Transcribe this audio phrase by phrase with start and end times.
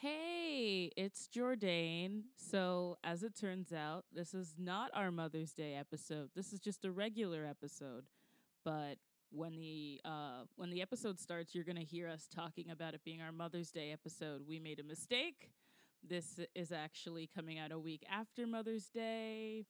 [0.00, 2.24] Hey, it's Jordan.
[2.36, 6.30] So, as it turns out, this is not our Mother's Day episode.
[6.34, 8.04] This is just a regular episode.
[8.64, 8.96] But
[9.30, 13.22] when the uh when the episode starts, you're to hear us talking about it being
[13.22, 14.42] our Mother's Day episode.
[14.46, 15.50] We made a mistake.
[16.06, 19.64] This is actually coming out a week after Mother's Day.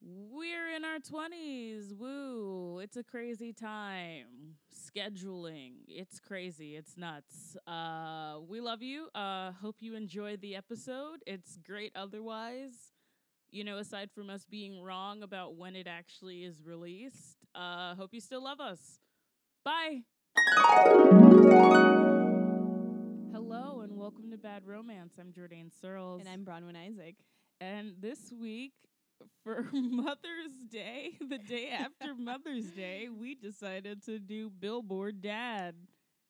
[0.00, 1.92] We're in our 20s.
[1.96, 2.78] Woo.
[2.78, 4.56] It's a crazy time.
[4.72, 5.72] Scheduling.
[5.88, 6.76] It's crazy.
[6.76, 7.56] It's nuts.
[7.66, 9.08] Uh we love you.
[9.14, 11.18] Uh hope you enjoy the episode.
[11.26, 12.92] It's great otherwise.
[13.50, 17.38] You know, aside from us being wrong about when it actually is released.
[17.54, 19.00] Uh hope you still love us.
[19.64, 20.02] Bye.
[23.32, 25.14] Hello and welcome to Bad Romance.
[25.18, 26.20] I'm Jordan Searles.
[26.20, 27.16] And I'm Bronwyn Isaac.
[27.60, 28.74] And this week,
[29.42, 35.74] for Mother's Day, the day after Mother's Day, we decided to do Billboard Dad.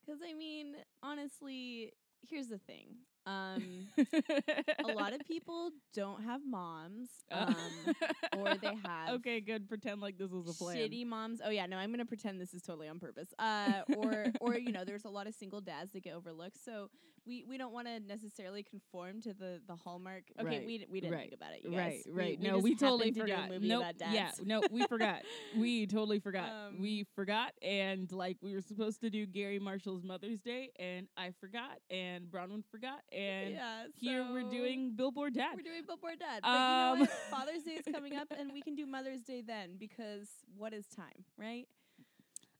[0.04, 1.92] Because, I mean, honestly,
[2.28, 2.96] here's the thing.
[3.26, 3.88] Um,
[4.84, 7.54] a lot of people don't have moms, um,
[8.38, 9.68] or they have okay, good.
[9.68, 10.78] Pretend like this was a plan.
[10.78, 11.42] shitty moms.
[11.44, 13.28] Oh yeah, no, I'm gonna pretend this is totally on purpose.
[13.38, 16.56] Uh, or or you know, there's a lot of single dads that get overlooked.
[16.64, 16.88] So
[17.28, 20.22] we we don't want to necessarily conform to the the hallmark.
[20.40, 21.60] Okay, Right, we we didn't right, think about it.
[21.62, 22.06] You Right, guys.
[22.08, 22.38] right.
[22.40, 23.50] We, no, we totally to forgot.
[23.60, 23.84] Nope.
[24.10, 25.22] Yeah, no, we forgot.
[25.56, 26.48] we totally forgot.
[26.50, 31.06] Um, we forgot, and like we were supposed to do Garry Marshall's Mother's Day, and
[31.16, 35.54] I forgot, and Bronwyn forgot, and yeah, here we're doing Billboard Dad.
[35.56, 36.40] We're doing Billboard Dad.
[36.42, 37.10] But you know Um, what?
[37.30, 40.86] Father's Day is coming up, and we can do Mother's Day then because what is
[40.86, 41.66] time, right?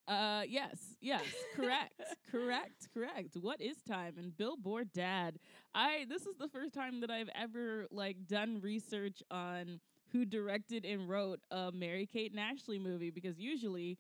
[0.09, 1.23] Uh, yes, yes,
[1.55, 1.93] correct,
[2.31, 3.37] correct, correct.
[3.39, 4.15] What is time?
[4.17, 5.39] And Billboard Dad.
[5.75, 9.81] I this is the first time that I've ever like done research on
[10.13, 13.99] who directed and wrote a Mary Kate and Ashley movie because usually,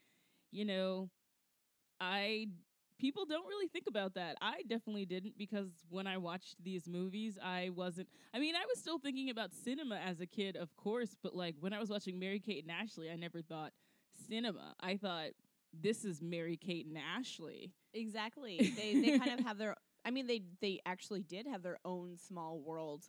[0.51, 1.11] you know,
[2.01, 2.49] I
[2.99, 4.37] people don't really think about that.
[4.41, 8.09] I definitely didn't because when I watched these movies, I wasn't.
[8.35, 11.57] I mean, I was still thinking about cinema as a kid, of course, but like
[11.61, 13.73] when I was watching Mary Kate and Ashley, I never thought
[14.29, 14.75] cinema.
[14.81, 15.31] I thought
[15.73, 17.73] this is Mary Kate and Ashley.
[17.95, 18.73] Exactly.
[18.77, 19.77] they they kind of have their.
[20.05, 23.05] I mean, they they actually did have their own small world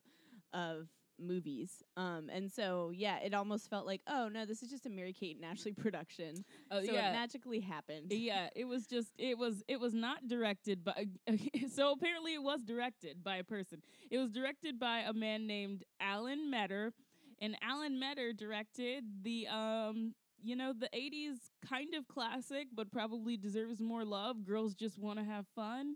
[0.53, 0.87] of
[1.19, 1.83] movies.
[1.97, 5.13] Um, and so yeah, it almost felt like, oh no, this is just a Mary
[5.13, 6.45] Kate and Ashley production.
[6.71, 7.09] Oh so yeah.
[7.09, 8.11] it magically happened.
[8.11, 11.05] yeah, it was just it was it was not directed by
[11.73, 13.81] so apparently it was directed by a person.
[14.09, 16.93] It was directed by a man named Alan Metter,
[17.41, 23.37] and Alan Metter directed the um you know the 80s kind of classic but probably
[23.37, 24.43] deserves more love.
[24.45, 25.95] Girls just want to have fun.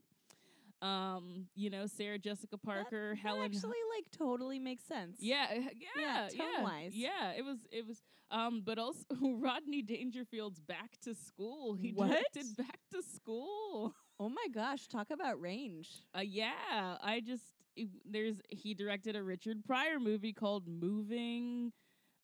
[0.81, 5.15] Um, you know, Sarah Jessica Parker, that Helen actually like totally makes sense.
[5.19, 5.55] Yeah, uh,
[5.97, 6.91] yeah, yeah, tone-wise.
[6.93, 8.03] Yeah, it was, it was.
[8.31, 11.73] Um, but also Rodney Dangerfield's Back to School.
[11.75, 12.09] He What?
[12.09, 13.93] directed Back to School.
[14.19, 15.89] Oh my gosh, talk about range.
[16.15, 17.43] Uh, yeah, I just
[17.75, 21.73] it, there's he directed a Richard Pryor movie called Moving.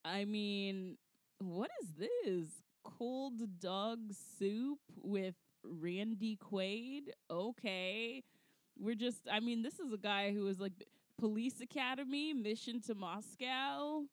[0.05, 0.97] I mean,
[1.39, 2.47] what is this?
[2.83, 3.99] Cold dog
[4.39, 7.09] soup with Randy Quaid.
[7.29, 8.23] Okay,
[8.77, 9.27] we're just.
[9.31, 14.03] I mean, this is a guy who was like Police Academy, Mission to Moscow.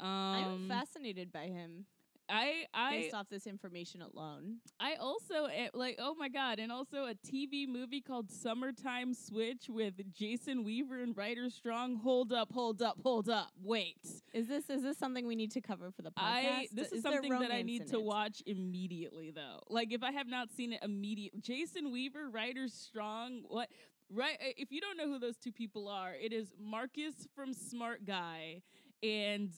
[0.00, 1.86] Um, I'm fascinated by him
[2.28, 4.58] I I based off this information alone.
[4.80, 9.66] I also eh, like oh my god, and also a TV movie called Summertime Switch
[9.68, 11.96] with Jason Weaver and Ryder Strong.
[11.96, 13.50] Hold up, hold up, hold up.
[13.62, 13.98] Wait.
[14.32, 16.14] Is this is this something we need to cover for the podcast?
[16.22, 18.04] I this is, there something that I need to it?
[18.04, 19.60] watch immediately though.
[19.68, 23.68] Like if I have not seen it immediate Jason Weaver, Ryder Strong, what
[24.10, 27.52] right eh, if you don't know who those two people are, it is Marcus from
[27.52, 28.62] Smart Guy
[29.02, 29.50] and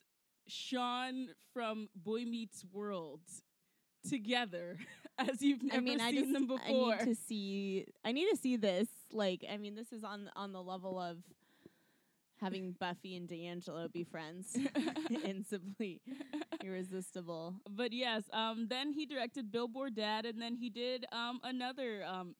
[0.46, 3.20] Sean from Boy Meets World
[4.08, 4.78] together
[5.18, 6.94] as you've never I mean, seen I just them before.
[6.94, 7.86] I need to see.
[8.04, 8.88] I need to see this.
[9.12, 11.18] Like, I mean, this is on on the level of
[12.40, 14.56] having Buffy and D'Angelo be friends
[15.24, 16.00] in simply
[16.62, 17.54] irresistible.
[17.70, 22.34] but yes, um, then he directed Billboard Dad, and then he did um another um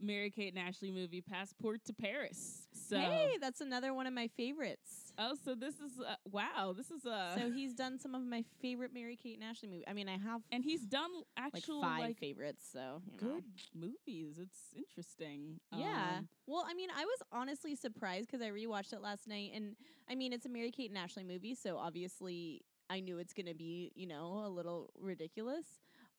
[0.00, 2.66] Mary Kate and Ashley movie, Passport to Paris.
[2.72, 5.12] So Hey, that's another one of my favorites.
[5.18, 8.44] oh, so this is uh, wow, this is uh, so he's done some of my
[8.60, 9.84] favorite Mary Kate and Ashley movies.
[9.88, 12.64] I mean, I have and he's done like actual five like, favorites.
[12.72, 13.34] So you know.
[13.34, 13.44] good
[13.74, 14.38] movies.
[14.38, 15.60] It's interesting.
[15.72, 16.18] Yeah.
[16.18, 19.74] Um, well, I mean, I was honestly surprised because I rewatched it last night, and
[20.08, 23.54] I mean, it's a Mary Kate and Ashley movie, so obviously I knew it's gonna
[23.54, 25.66] be, you know, a little ridiculous.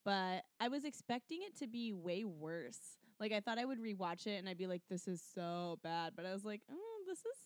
[0.04, 2.98] But I was expecting it to be way worse.
[3.20, 6.14] Like I thought I would rewatch it and I'd be like, "This is so bad,"
[6.16, 7.38] but I was like, "Oh, this is."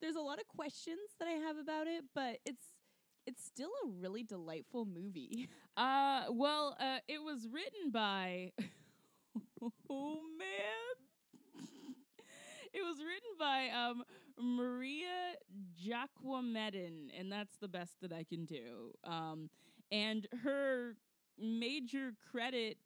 [0.00, 2.64] There's a lot of questions that I have about it, but it's
[3.26, 5.48] it's still a really delightful movie.
[5.78, 8.50] Uh, well, uh, it was written by.
[9.90, 11.66] oh man,
[12.72, 14.02] it was written by um
[14.38, 15.34] Maria
[15.78, 18.92] Jacquemetton, and that's the best that I can do.
[19.04, 19.50] Um,
[19.92, 20.96] and her
[21.38, 22.78] major credit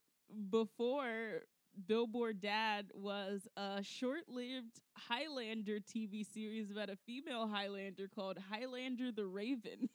[0.51, 1.43] before
[1.87, 9.27] Billboard Dad was a short-lived Highlander TV series about a female Highlander called Highlander the
[9.27, 9.89] Raven.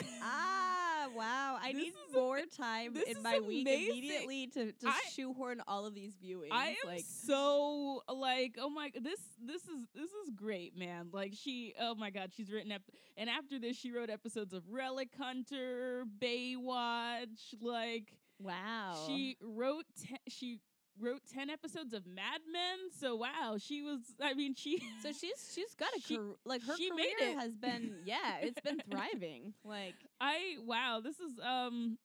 [0.22, 1.58] Ah, wow.
[1.60, 3.90] I This need more time in my week amazing.
[3.98, 6.48] immediately to, to I- shoehorn all of these viewings.
[6.52, 11.32] I am like so like oh my this this is this is great man like
[11.34, 12.82] she oh my god she's written up
[13.16, 19.04] and after this she wrote episodes of Relic Hunter Baywatch like wow.
[19.06, 20.60] she wrote te- she
[21.00, 25.52] wrote 10 episodes of Mad Men so wow she was I mean she so she's
[25.54, 27.38] she's got a She- career like her she career made it.
[27.38, 29.54] has been yeah, it's been thriving.
[29.64, 31.98] Like I wow this is um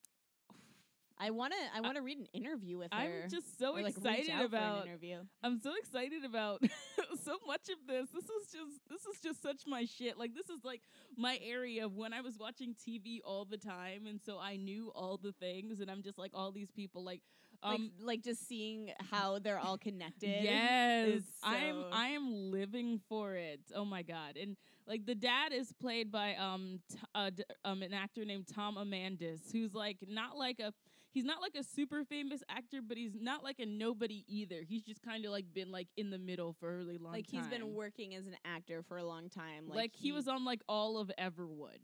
[1.20, 3.00] I wanna I wanna read an interview with her.
[3.24, 5.20] I'm just so or, like, excited about interview.
[5.44, 6.62] I'm so excited about
[7.24, 8.10] so much of this.
[8.10, 10.18] This is just this is just such my shit.
[10.18, 10.82] Like this is like
[11.16, 14.92] my area of when I was watching TV all the time and so I knew
[14.96, 17.22] all the things and I'm just like all these people like
[17.64, 20.44] um like like just seeing how they're all connected.
[20.44, 23.62] Yes, is I'm I am living for it.
[23.76, 24.38] Oh my god!
[24.38, 24.56] And
[24.88, 28.76] like the dad is played by um t- uh, d- um an actor named Tom
[28.76, 30.74] Amandes, who's like not like a
[31.14, 34.62] he's not like a super famous actor, but he's not like a nobody either.
[34.68, 37.28] He's just kind of like been like in the middle for a really long like
[37.32, 37.42] time.
[37.42, 39.68] he's been working as an actor for a long time.
[39.68, 41.78] like, Like, he, was on like all of Everwood.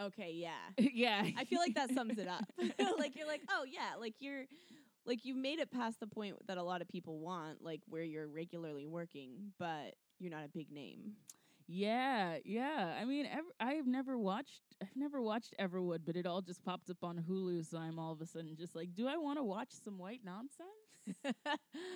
[0.00, 0.50] okay, yeah.
[0.78, 2.44] yeah, I feel like that sums it up.
[2.98, 4.44] like you're like, oh yeah, like you're
[5.06, 8.02] like you've made it past the point that a lot of people want, like where
[8.02, 11.12] you're regularly working, but you're not a big name.
[11.66, 12.96] Yeah, yeah.
[13.00, 13.28] I mean,
[13.60, 17.64] I've never watched I've never watched Everwood, but it all just popped up on Hulu,
[17.64, 20.20] so I'm all of a sudden just like, do I want to watch some white
[20.24, 20.81] nonsense?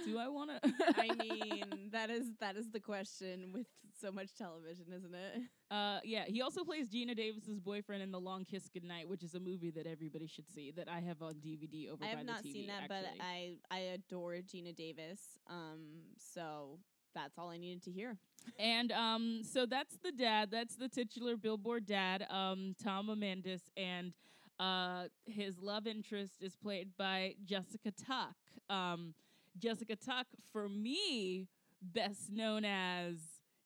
[0.05, 0.73] Do I want to?
[0.97, 3.67] I mean, that is that is the question with
[4.01, 5.43] so much television, isn't it?
[5.71, 6.25] uh, yeah.
[6.27, 9.71] He also plays Geena Davis's boyfriend in The Long Kiss Goodnight, which is a movie
[9.71, 12.67] that everybody should see that I have on DVD over I have not TV, seen
[12.67, 13.19] that, actually.
[13.19, 15.39] but I I adore Geena Davis.
[15.49, 16.79] Um, so
[17.15, 18.19] that's all I needed to hear.
[18.59, 20.51] And um, so that's the dad.
[20.51, 24.13] That's the titular Billboard dad, um, Tom Amandes, and
[24.61, 28.35] uh, his love interest is played by Jessica Tuck.
[28.69, 29.15] Um,
[29.59, 31.47] Jessica Tuck, for me,
[31.81, 33.17] best known as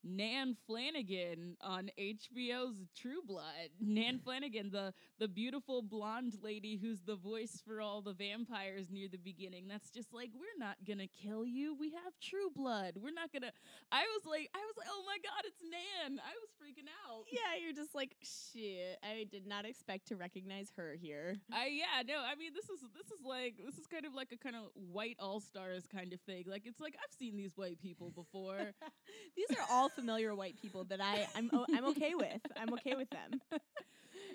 [0.02, 3.70] Nan Flanagan on HBO's True Blood.
[3.80, 9.08] Nan Flanagan, the the beautiful blonde lady who's the voice for all the vampires near
[9.08, 9.68] the beginning.
[9.68, 11.76] That's just like we're not gonna kill you.
[11.78, 12.94] We have True Blood.
[12.96, 13.52] We're not gonna.
[13.92, 16.18] I was like, I was like, oh my god, it's Nan.
[16.18, 17.24] I was freaking out.
[17.30, 18.98] Yeah, you're just like shit.
[19.02, 21.36] I did not expect to recognize her here.
[21.52, 24.32] I yeah no I mean this is this is like this is kind of like
[24.32, 27.56] a kind of white all stars kind of thing like it's like I've seen these
[27.56, 28.72] white people before
[29.36, 32.40] These are all familiar white people that I I'm o- I'm okay with.
[32.56, 33.40] I'm okay with them.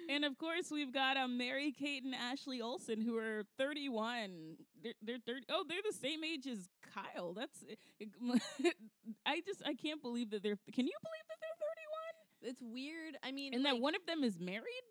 [0.09, 4.93] and of course we've got um Mary Kate and Ashley Olsen who are 31 they're,
[5.01, 7.63] they're 30 oh they're the same age as Kyle that's
[9.25, 12.51] I just I can't believe that they're can you believe that they're 31?
[12.51, 13.17] It's weird.
[13.23, 14.83] I mean, and like, that one of them is married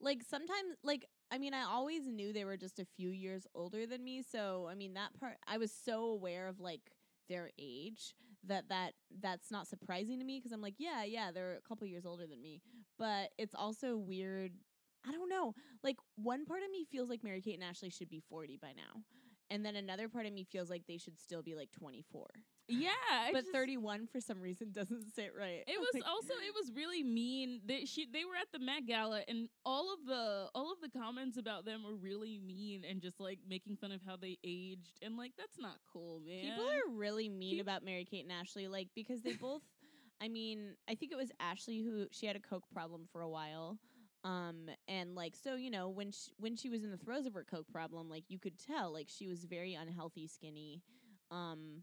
[0.00, 3.86] like sometimes like I mean, I always knew they were just a few years older
[3.86, 6.92] than me, so I mean that part I was so aware of like
[7.28, 8.14] their age
[8.48, 11.86] that that that's not surprising to me because I'm like, yeah, yeah, they're a couple
[11.86, 12.60] years older than me.
[12.98, 14.52] But it's also weird.
[15.06, 15.54] I don't know.
[15.82, 18.72] Like one part of me feels like Mary Kate and Ashley should be 40 by
[18.74, 19.02] now.
[19.50, 22.26] And then another part of me feels like they should still be like 24.
[22.68, 25.64] Yeah I but just- 31 for some reason doesn't sit right.
[25.66, 27.60] It was also it was really mean.
[27.66, 30.88] They she they were at the Met Gala and all of the all of the
[30.98, 34.98] comments about them were really mean and just like making fun of how they aged
[35.02, 36.42] and like that's not cool, man.
[36.50, 39.62] People are really mean about Mary Kate and Ashley, like because they both.
[40.20, 43.28] I mean, I think it was Ashley who she had a coke problem for a
[43.28, 43.78] while,
[44.22, 47.34] um, and like so you know when she, when she was in the throes of
[47.34, 50.82] her coke problem, like you could tell like she was very unhealthy, skinny,
[51.32, 51.82] um,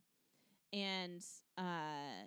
[0.73, 1.23] and
[1.57, 2.25] uh,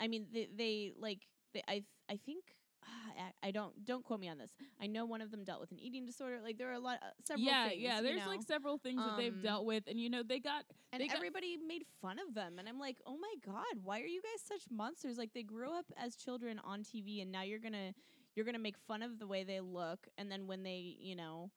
[0.00, 2.44] I mean they they like they, I th- I think.
[3.18, 4.50] I- I don't don't quote me on this.
[4.80, 6.40] I know one of them dealt with an eating disorder.
[6.42, 7.82] Like there are a lot, uh, several yeah, things.
[7.82, 8.00] yeah.
[8.02, 8.28] There's know?
[8.28, 11.06] like several things that they've Um, dealt with, and you know they got and they
[11.08, 14.20] got- everybody made fun of them and i'm like oh my god why are you
[14.22, 17.92] guys such monsters like they grew up as children on tv and now you're gonna
[18.34, 21.50] you're gonna make fun of the way they look and then when they you know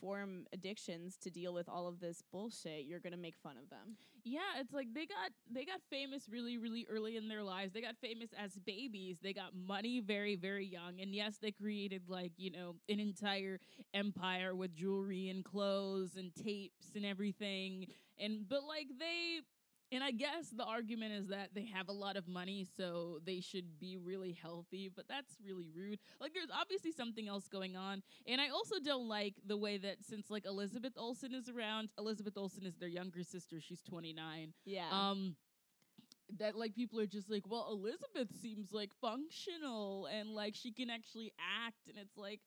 [0.00, 3.96] form addictions to deal with all of this bullshit you're gonna make fun of them
[4.24, 7.72] Yeah, it's like they got they got famous really really early in their lives.
[7.72, 9.18] They got famous as babies.
[9.22, 11.00] They got money very very young.
[11.00, 13.60] And yes, they created like, you know, an entire
[13.94, 17.86] empire with jewelry and clothes and tapes and everything.
[18.18, 19.40] And but like they
[19.92, 23.40] and I guess the argument is that they have a lot of money, so they
[23.40, 26.00] should be really healthy, but that's really rude.
[26.20, 28.02] Like, there's obviously something else going on.
[28.26, 32.36] And I also don't like the way that since, like, Elizabeth Olsen is around, Elizabeth
[32.36, 34.52] Olsen is their younger sister, she's 29.
[34.64, 34.88] Yeah.
[34.90, 35.36] Um,
[36.38, 40.90] that like people are just like, well, Elizabeth seems like functional and like she can
[40.90, 42.40] actually act, and it's like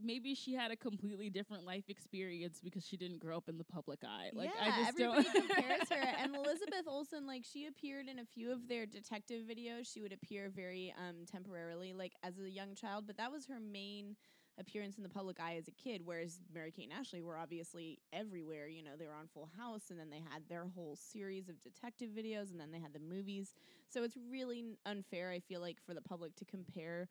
[0.00, 3.64] maybe she had a completely different life experience because she didn't grow up in the
[3.64, 4.30] public eye.
[4.32, 6.14] Like yeah, I just everybody don't compares her.
[6.22, 9.92] And Elizabeth Olsen, like she appeared in a few of their detective videos.
[9.92, 13.60] She would appear very um temporarily, like as a young child, but that was her
[13.60, 14.16] main
[14.58, 16.02] appearance in the public eye as a kid.
[16.04, 18.68] Whereas Mary Kate and Ashley were obviously everywhere.
[18.68, 21.60] You know, they were on Full House, and then they had their whole series of
[21.60, 23.54] detective videos, and then they had the movies.
[23.88, 27.08] So it's really unfair, I feel like, for the public to compare.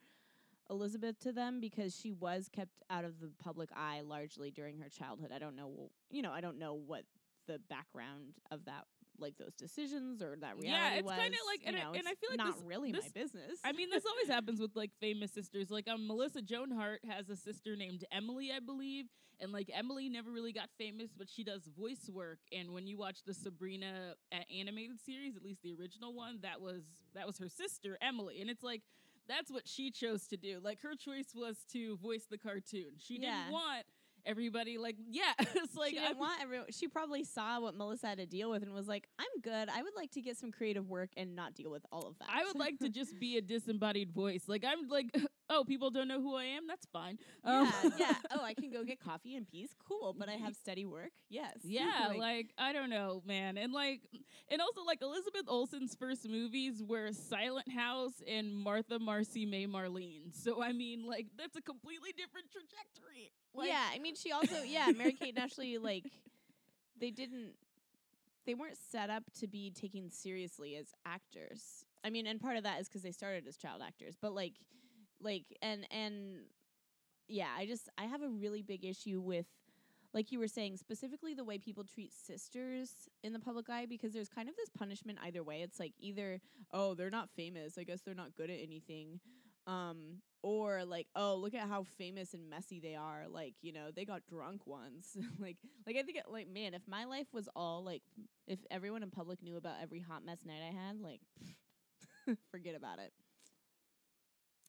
[0.69, 4.89] Elizabeth to them because she was kept out of the public eye largely during her
[4.89, 5.31] childhood.
[5.33, 7.03] I don't know, you know, I don't know what
[7.47, 8.85] the background of that,
[9.19, 12.15] like those decisions or that reality Yeah, it's kinda like- you and I- and I
[12.15, 13.59] feel like not this- really this- my business.
[13.63, 15.69] I mean, this always happens with like famous sisters.
[15.69, 19.05] Like um, Melissa Joan Hart has a sister named Emily, I believe,
[19.39, 22.39] and like Emily never really got famous, but she does voice work.
[22.51, 26.59] And when you watch the Sabrina uh, animated series, at least the original one, that
[26.59, 26.81] was
[27.13, 28.81] that was her sister Emily, and it's like
[29.27, 30.59] that's what she chose to do.
[30.63, 32.91] Like her choice was to voice the cartoon.
[32.99, 33.39] She Yeah.
[33.43, 33.85] didn't want
[34.25, 35.33] everybody like yeah.
[35.39, 36.67] it's like she I'm- didn't want everyone.
[36.71, 39.69] She probably saw what Melissa had to deal with and was like, "I'm good.
[39.69, 42.29] I would like to get some creative work and not deal with all of that."
[42.31, 44.43] I would like to just be a disembodied voice.
[44.47, 45.15] Like I'm like,
[45.49, 46.67] oh, people don't know who I am.
[46.67, 47.17] That's fine.
[47.43, 48.13] Um, yeah, yeah.
[48.31, 49.75] Oh, I can go get coffee and peace.
[49.87, 51.11] Cool, but I have steady work.
[51.29, 51.57] Yes.
[51.63, 53.57] Yeah, like, I don't know, man.
[53.57, 54.01] And like
[54.49, 60.33] and also like Elizabeth Olsen's first movies were Silent House and Martha Marcy May Marlene.
[60.33, 63.31] So I mean like that's a completely different trajectory.
[63.55, 66.03] Like, yeah, I mean, she also, yeah, Mary Kate and Ashley, like,
[66.99, 67.53] they didn't,
[68.45, 71.85] they weren't set up to be taken seriously as actors.
[72.03, 74.53] I mean, and part of that is because they started as child actors, but like,
[75.21, 76.45] like, and, and,
[77.27, 79.47] yeah, I just, I have a really big issue with,
[80.13, 82.91] like you were saying, specifically the way people treat sisters
[83.23, 85.61] in the public eye, because there's kind of this punishment either way.
[85.61, 86.39] It's like either,
[86.71, 87.77] oh, they're not famous.
[87.77, 89.19] I guess they're not good at anything
[89.67, 93.89] um or like oh look at how famous and messy they are like you know
[93.95, 95.57] they got drunk once like
[95.87, 98.03] like i think it, like man if my life was all like
[98.47, 101.21] if everyone in public knew about every hot mess night i had like
[102.51, 103.11] forget about it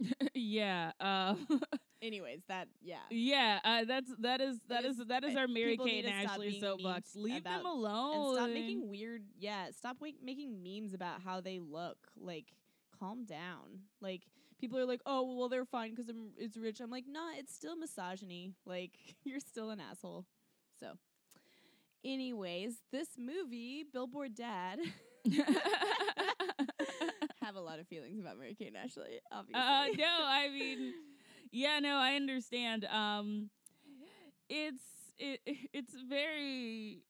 [0.34, 0.92] yeah.
[1.00, 1.34] Uh
[2.02, 5.76] anyways that yeah Yeah, uh, that's that is that Just, is that is our Mary
[5.76, 7.16] Kate and Ashley soapbox.
[7.16, 8.28] Leave them alone.
[8.28, 12.46] and stop making weird yeah stop making memes about how they look like
[12.98, 14.22] calm down like
[14.58, 17.76] people are like oh well they're fine because it's rich i'm like nah it's still
[17.76, 18.92] misogyny like
[19.24, 20.24] you're still an asshole
[20.80, 20.92] so
[22.04, 24.78] anyways this movie billboard dad
[27.46, 30.92] have a lot of feelings about mary kate and ashley obviously Uh, no, I mean,
[31.52, 32.84] yeah, no, I understand.
[32.86, 33.50] Um,
[34.48, 34.82] it's
[35.18, 35.40] it
[35.72, 37.02] it's very.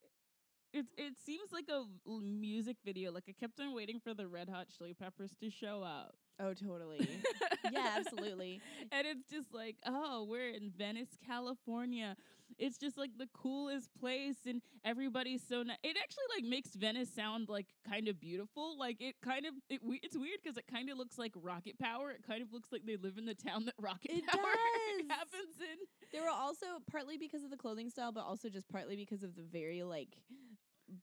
[0.72, 1.84] It, it seems like a
[2.20, 3.10] music video.
[3.10, 6.14] Like I kept on waiting for the Red Hot Chili Peppers to show up.
[6.38, 7.08] oh totally
[7.72, 8.60] yeah absolutely
[8.92, 12.14] and it's just like, oh, we're in Venice, California.
[12.58, 15.76] It's just like the coolest place, and everybody's so nice.
[15.82, 18.78] It actually like makes Venice sound like kind of beautiful.
[18.78, 22.10] Like it kind of it, it's weird because it kind of looks like Rocket Power.
[22.10, 25.06] It kind of looks like they live in the town that Rocket It Power does.
[25.10, 25.78] happens in.
[26.12, 29.34] They were also partly because of the clothing style, but also just partly because of
[29.36, 30.16] the very like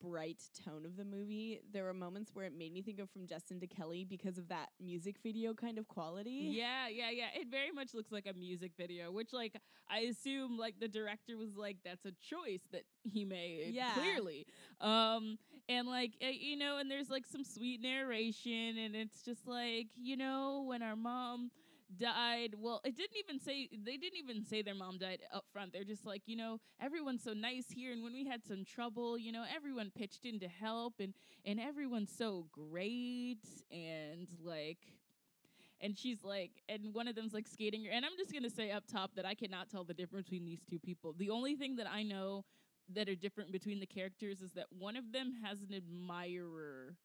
[0.01, 1.59] bright tone of the movie.
[1.71, 4.47] There were moments where it made me think of from Justin to Kelly because of
[4.49, 6.49] that music video kind of quality.
[6.53, 7.27] Yeah, yeah, yeah.
[7.35, 9.55] It very much looks like a music video, which like
[9.89, 13.93] I assume like the director was like that's a choice that he made Yeah.
[13.93, 14.45] clearly.
[14.81, 15.37] Um
[15.69, 19.87] and like uh, you know and there's like some sweet narration and it's just like,
[19.95, 21.51] you know, when our mom
[21.97, 22.55] died.
[22.57, 25.73] Well it didn't even say they didn't even say their mom died up front.
[25.73, 27.91] They're just like you know everyone's so nice here.
[27.91, 30.95] And when we had some trouble you know everyone pitched in to help.
[30.99, 31.13] And
[31.45, 33.43] and everyone's so great.
[33.71, 34.79] And like
[35.81, 37.87] and she's like and one of them's like skating.
[37.91, 40.61] And i'm just gonna say up top that i cannot tell the difference between these
[40.69, 41.13] two people.
[41.17, 42.45] The only thing that i know
[42.93, 46.95] that are different between the characters is that one of them has an admirer.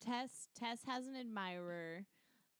[0.00, 2.04] Tess Tess has an admirer.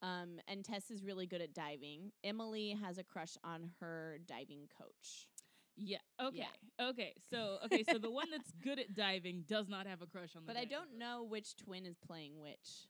[0.02, 2.10] Um, and Tess is really good at diving.
[2.24, 5.28] Emily has a crush on her diving coach.
[5.76, 6.46] yeah okay
[6.80, 10.36] okay so okay so the one that's good at diving does not have a crush
[10.36, 10.98] on the But I don't coach.
[10.98, 12.88] know which twin is playing which.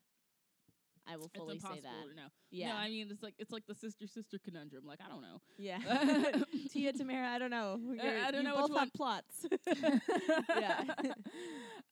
[1.07, 2.16] I will fully say that.
[2.16, 2.69] know Yeah.
[2.69, 5.40] no i mean it's like it's like the sister sister conundrum like i don't know
[5.59, 5.78] Yeah.
[6.73, 7.78] Tia Tamara, I don't know.
[7.85, 9.47] You're- I don't you know both which have plots.
[10.59, 10.85] yeah.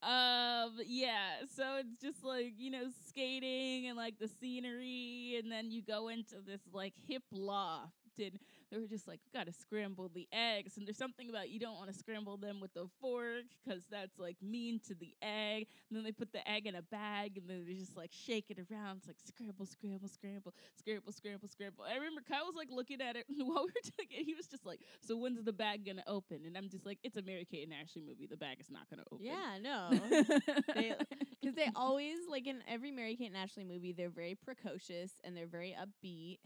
[0.02, 5.70] Um yeah, so it's just like you know skating and like the scenery, and then
[5.70, 8.38] you go into this like hip loft, and
[8.70, 10.76] they were just like, we gotta scramble the eggs.
[10.76, 14.18] And there's something about you don't want to scramble them with a fork because that's
[14.18, 15.66] like mean to the egg.
[15.88, 18.46] And then they put the egg in a bag and then they just like shake
[18.50, 18.98] it around.
[18.98, 21.84] It's like scramble, scramble, scramble, scramble, scramble, scramble.
[21.88, 24.24] I remember Kyle was like looking at it while we were doing it.
[24.24, 26.40] He was just like, so when's the bag gonna open?
[26.46, 28.26] And I'm just like, it's a Mary Kate and Ashley movie.
[28.26, 29.24] The bag is not gonna open.
[29.26, 29.90] Yeah, no.
[31.40, 35.36] Because they always, like in every Mary Kate and Ashley movie, they're very precocious and
[35.36, 36.38] they're very upbeat.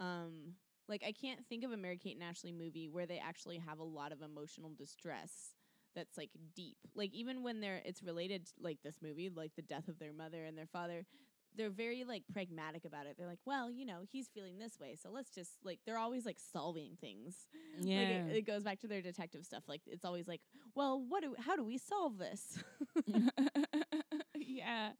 [0.00, 0.54] Um,
[0.88, 3.78] like I can't think of a Mary Kate and Ashley movie where they actually have
[3.78, 5.54] a lot of emotional distress
[5.94, 6.76] that's like deep.
[6.94, 10.12] Like even when they're it's related to, like this movie, like the death of their
[10.12, 11.04] mother and their father,
[11.56, 13.16] they're very like pragmatic about it.
[13.18, 16.24] They're like, well, you know, he's feeling this way, so let's just like they're always
[16.24, 17.46] like solving things.
[17.80, 17.98] yeah.
[17.98, 19.64] Like it, it goes back to their detective stuff.
[19.68, 20.40] Like it's always like,
[20.74, 22.62] well, what do how do we solve this?
[24.36, 24.90] yeah.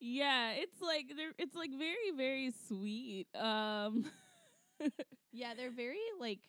[0.00, 3.26] Yeah, it's like they're it's like very very sweet.
[3.34, 4.10] Um
[5.32, 6.40] yeah, they're very like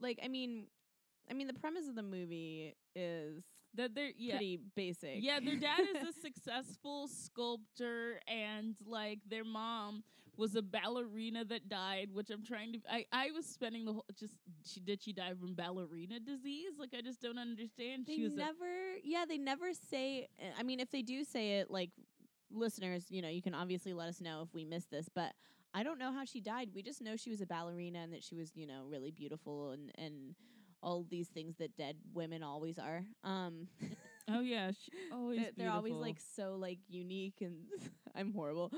[0.00, 0.66] like I mean
[1.30, 3.44] I mean the premise of the movie is
[3.74, 4.36] that they're yeah.
[4.36, 5.16] pretty basic.
[5.16, 10.02] Yeah, their dad is a successful sculptor and like their mom
[10.36, 14.04] was a ballerina that died, which I'm trying to I I was spending the whole
[14.18, 14.34] just
[14.64, 16.72] she did she die from ballerina disease?
[16.78, 18.06] Like I just don't understand.
[18.06, 21.58] They she was a- never yeah, they never say I mean if they do say
[21.58, 21.90] it like
[22.50, 25.32] listeners, you know, you can obviously let us know if we missed this, but
[25.76, 26.70] I don't know how she died.
[26.74, 29.72] We just know she was a ballerina and that she was, you know, really beautiful
[29.72, 30.34] and and
[30.82, 33.04] all these things that dead women always are.
[33.24, 33.68] Um
[34.28, 37.66] Oh yeah, she always they're, they're always like so like unique and
[38.16, 38.72] I'm horrible.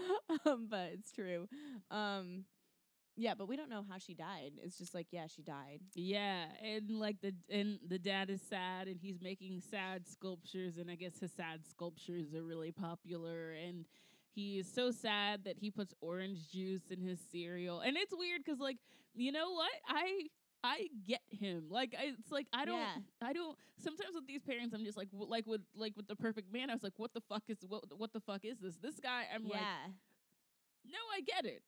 [0.45, 1.49] um but it's true.
[1.91, 2.45] Um
[3.17, 4.53] yeah, but we don't know how she died.
[4.63, 5.81] It's just like yeah, she died.
[5.95, 10.91] Yeah, and like the and the dad is sad, and he's making sad sculptures, and
[10.91, 13.87] I guess his sad sculptures are really popular, and
[14.39, 18.45] he is so sad that he puts orange juice in his cereal, and it's weird
[18.45, 18.79] because like
[19.15, 20.29] you know what I.
[20.65, 21.67] I get him.
[21.71, 22.81] Like I, it's like I don't.
[22.81, 22.97] Yeah.
[23.23, 23.57] I don't.
[23.79, 26.69] Sometimes with these parents, I'm just like, w- like with like with the perfect man.
[26.69, 27.85] I was like, what the fuck is what?
[27.97, 28.75] What the fuck is this?
[28.75, 29.23] This guy.
[29.33, 29.53] I'm yeah.
[29.53, 29.63] like,
[30.85, 31.63] no, I get it.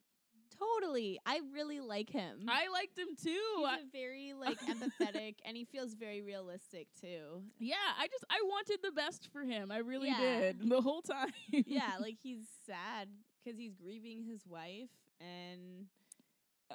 [0.61, 1.19] Totally.
[1.25, 2.45] I really like him.
[2.49, 3.31] I liked him too.
[3.57, 7.43] He's I- a very like empathetic and he feels very realistic too.
[7.59, 9.73] Yeah, I just I wanted the best for him.
[9.73, 10.19] I really Yeah.
[10.41, 11.33] did the whole time.
[11.51, 13.09] yeah, like he's sad
[13.43, 15.87] because he's grieving his wife and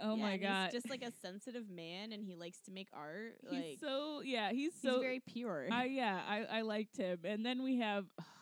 [0.02, 2.72] oh yeah, my and god, he's just like a sensitive man and he likes to
[2.72, 3.36] make art.
[3.50, 5.68] he's like so yeah, he's he's so very pure.
[5.72, 7.20] I yeah, I I liked him.
[7.24, 8.06] And then we have.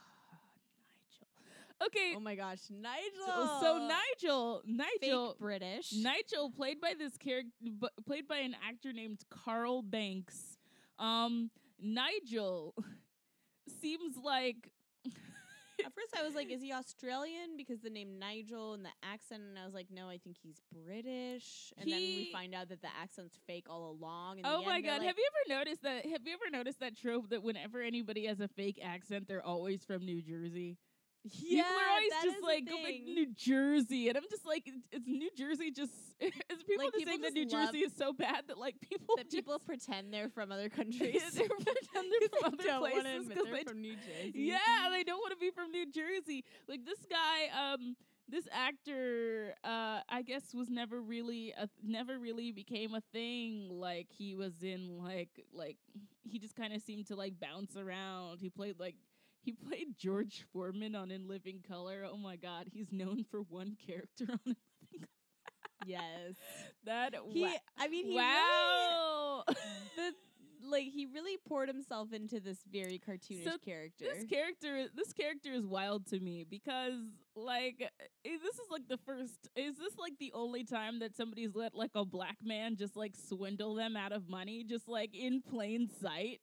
[1.87, 3.25] Okay, oh my gosh, Nigel.
[3.25, 5.93] so, so Nigel, Nigel, fake British.
[5.93, 7.51] Nigel played by this character,
[8.05, 10.57] played by an actor named Carl Banks.
[10.99, 12.75] Um, Nigel
[13.81, 14.69] seems like
[15.83, 19.41] At first, I was like, "Is he Australian?" Because the name Nigel and the accent,
[19.41, 22.81] and I was like, "No, I think he's British." And then we find out that
[22.81, 24.41] the accent's fake all along.
[24.43, 25.01] Oh my god!
[25.01, 26.05] have you ever noticed that?
[26.05, 29.83] Have you ever noticed that trope that whenever anybody has a fake accent, they're always
[29.83, 30.77] from New Jersey?
[31.25, 33.05] Yeah, People are always that just is a like go back thing.
[33.05, 35.91] New Jersey, and I'm just like, is New Jersey just?
[36.21, 36.31] Is
[36.63, 38.75] people Like, just people saying that just New love Jersey is so bad that like
[38.81, 41.21] people that people just- pretend they're from other countries.
[41.33, 44.31] they pretend they're from other don't wanna places admit 'cause they're they from New Jersey.
[44.35, 46.43] Yeah, they don't want to be from New Jersey.
[46.67, 47.95] Like this guy, um,
[48.29, 53.67] this actor, uh, I guess was never really, a, never really became a thing.
[53.69, 55.77] Like he was in like, like
[56.23, 58.39] he just kind of seemed to like bounce around.
[58.39, 58.95] He played like.
[59.43, 62.05] He played George Foreman on In Living Color.
[62.09, 64.55] Oh my God, he's known for one character on In
[64.91, 65.07] Living
[65.85, 66.35] yes.
[66.85, 69.43] That He, wa- I mean, he wow.
[69.47, 69.57] really,
[69.97, 70.13] the
[70.69, 74.05] like he really poured himself into this very cartoonish So character.
[74.05, 76.93] this character this character is wild to me because
[77.35, 77.89] like
[78.23, 81.91] this is like the first is this like the only time that somebody's let like
[81.95, 86.39] a black man just like swindle them out of money just like in plain sight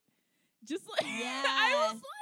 [0.63, 2.20] just like i was like!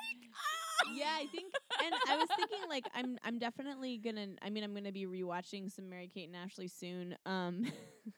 [0.94, 4.28] Yeah, I think, and I was thinking like I'm I'm definitely gonna.
[4.42, 7.16] I mean, I'm gonna be rewatching some Mary Kate and Ashley soon.
[7.26, 7.66] Um,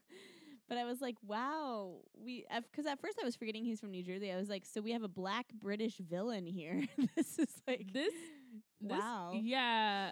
[0.70, 4.04] but I was like, wow, we because at first I was forgetting he's from New
[4.04, 4.32] Jersey.
[4.32, 6.84] I was like, so we have a black British villain here.
[7.16, 8.14] this is like this
[8.82, 9.32] this- wow.
[9.34, 10.12] yeah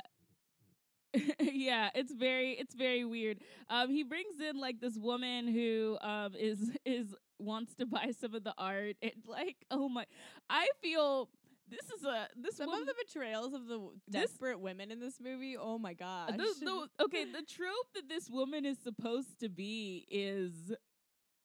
[1.40, 6.36] yeah it's very it's very weird um he brings in like this woman who um
[6.36, 10.06] is is wants to buy some of the art and like oh my
[10.50, 11.30] i feel
[11.70, 15.00] this is a this Some woman, of the betrayals of the This- desperate women in
[15.00, 15.56] this movie.
[15.58, 16.32] Oh my gosh.
[16.32, 20.74] the, the, okay the trope that this woman is supposed to be is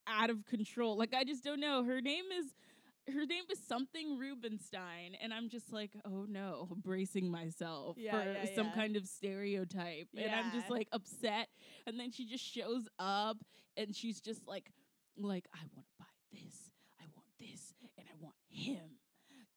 [0.07, 2.47] out of control like i just don't know her name is
[3.09, 8.33] her name is something Rubenstein, and I'm just like, oh no, bracing myself Yeah, for
[8.33, 8.75] yeah, some yeah.
[8.75, 11.49] kind of stereotype, and I'm just like upset.
[11.87, 13.37] And then she just shows up,
[13.77, 14.71] and she's just like,
[15.19, 18.97] like I want to buy this, I want this, and I want him.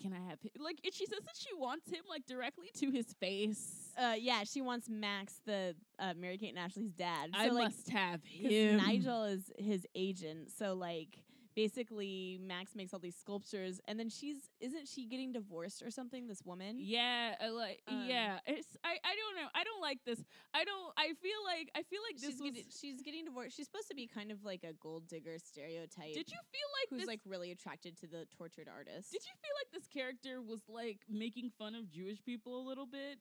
[0.02, 0.52] Can I have him?
[0.60, 3.94] Like, she says that she wants him like directly to his face.
[3.98, 7.32] Uh, yeah, she wants Max, the uh, Mary Kate and Ashley's dad.
[7.34, 8.78] So I like, must have him.
[8.78, 11.18] Nigel is his agent, so like
[11.58, 16.28] basically Max makes all these sculptures, and then she's isn't she getting divorced or something?
[16.28, 16.78] This woman.
[16.78, 18.38] Yeah, I like Um, yeah.
[18.46, 19.50] It's I I don't know.
[19.56, 20.24] I don't like this.
[20.54, 20.94] I don't.
[20.98, 22.52] I feel like I feel like this she's, was.
[22.52, 23.58] getting, she's getting divorced.
[23.58, 26.14] She's supposed to be kind of like a gold digger stereotype.
[26.14, 27.08] did you feel like who's this?
[27.08, 29.12] like really attracted to the tortured artist?
[29.12, 32.86] did you feel like this character was like making fun of Jewish people a little
[32.86, 33.18] bit?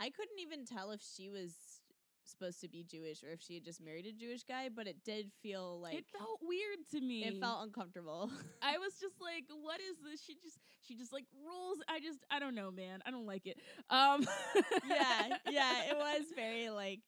[0.00, 1.54] I couldn't even tell if she was
[2.28, 4.96] supposed to be Jewish or if she had just married a Jewish guy, but it
[5.04, 7.24] did feel like it felt weird to me.
[7.24, 8.30] it felt uncomfortable.
[8.62, 10.22] I was just like, what is this?
[10.22, 11.78] She just she just like rolls.
[11.88, 13.00] I just I don't know, man.
[13.06, 13.58] I don't like it.
[13.90, 14.26] Um
[14.88, 17.00] yeah, yeah, it was very like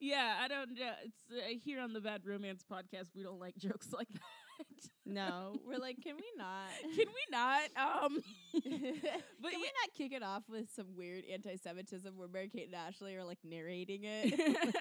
[0.00, 0.92] yeah, I don't know.
[1.04, 3.14] It's uh, here on the Bad Romance podcast.
[3.14, 4.20] We don't like jokes like that.
[5.06, 5.56] no.
[5.66, 6.70] We're like, can we not?
[6.96, 7.62] Can we not?
[7.76, 8.22] Um,
[8.52, 12.74] but can we not kick it off with some weird anti-Semitism where Mary Kate and
[12.74, 14.74] Ashley are like narrating it?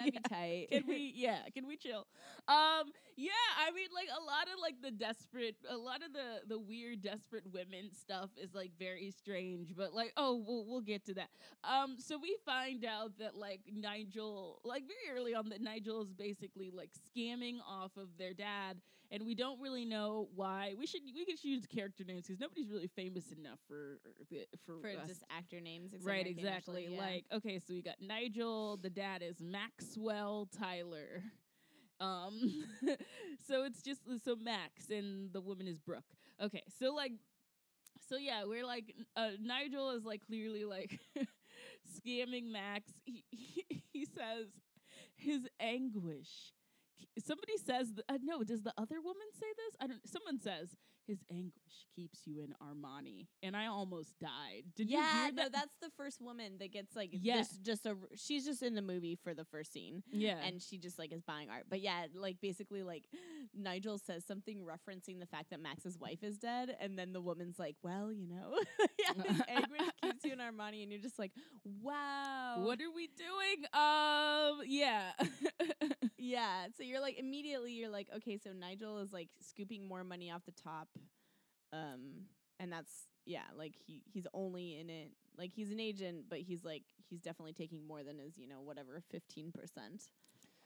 [0.00, 0.68] That'd be tight.
[0.72, 1.12] can we?
[1.20, 2.06] Yeah, can we chill?
[2.48, 3.30] Um, yeah.
[3.60, 7.02] I mean, like a lot of like the desperate, a lot of the the weird
[7.02, 9.74] desperate women stuff is like very strange.
[9.76, 11.30] But like, oh, we'll we'll get to that.
[11.64, 16.12] Um, so we find out that like Nigel, like very early on, that Nigel is
[16.12, 20.74] basically like scamming off of their dad, and we don't really know why.
[20.78, 23.98] We should we could use character names because nobody's really famous enough for
[24.30, 25.94] the for, for us just actor names?
[26.02, 26.98] right Mary Kate and exactly yeah.
[26.98, 31.22] like okay so we got nigel the dad is maxwell tyler
[32.00, 32.64] um
[33.46, 36.04] so it's just so max and the woman is brooke
[36.42, 37.12] okay so like
[38.08, 40.98] so yeah we're like uh, nigel is like clearly like
[41.98, 44.46] scamming max he, he, he says
[45.16, 46.52] his anguish
[47.18, 49.76] somebody says uh, no does the other woman say this?
[49.80, 50.76] I don't someone says
[51.10, 55.42] his anguish keeps you in armani and i almost died did you yeah, hear no,
[55.42, 57.38] that that's the first woman that gets like Yeah.
[57.38, 57.96] just just a.
[58.14, 61.22] She's just in the movie for the first scene, yeah and she just like is
[61.22, 61.64] buying art.
[61.68, 63.04] But yeah, like basically like
[63.54, 67.58] Nigel says something referencing the fact that Max's wife is dead, and then the woman's
[67.58, 68.58] like, "Well, you know,
[68.98, 71.32] yeah, anguish keeps you in Armani," and you're just like,
[71.82, 73.64] "Wow, What are we doing?
[73.74, 75.12] Um, yeah.
[76.22, 76.66] Yeah.
[76.76, 80.42] So you're like immediately you're like, okay, so Nigel is like scooping more money off
[80.44, 80.86] the top.
[81.72, 82.26] Um
[82.58, 86.64] and that's yeah, like he he's only in it like he's an agent, but he's
[86.64, 90.04] like he's definitely taking more than his, you know, whatever, fifteen percent.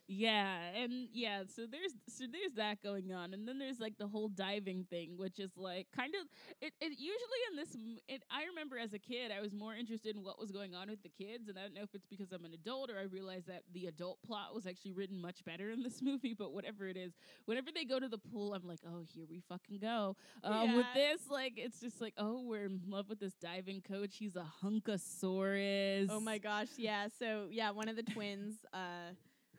[0.06, 4.06] Yeah, and yeah, so there's so there's that going on, and then there's like the
[4.06, 6.28] whole diving thing, which is like kind of
[6.60, 6.74] it.
[6.80, 7.76] It usually in this,
[8.08, 10.90] it, I remember as a kid, I was more interested in what was going on
[10.90, 13.04] with the kids, and I don't know if it's because I'm an adult or I
[13.04, 16.34] realized that the adult plot was actually written much better in this movie.
[16.34, 17.12] But whatever it is,
[17.46, 20.16] whenever they go to the pool, I'm like, oh, here we fucking go.
[20.42, 24.16] Um, With this, like, it's just like, oh, we're in love with this diving coach.
[24.18, 26.08] He's a hunkosaurus.
[26.10, 27.08] Oh my gosh, yeah.
[27.18, 29.14] So yeah, one of the twins, uh,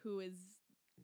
[0.06, 0.36] who is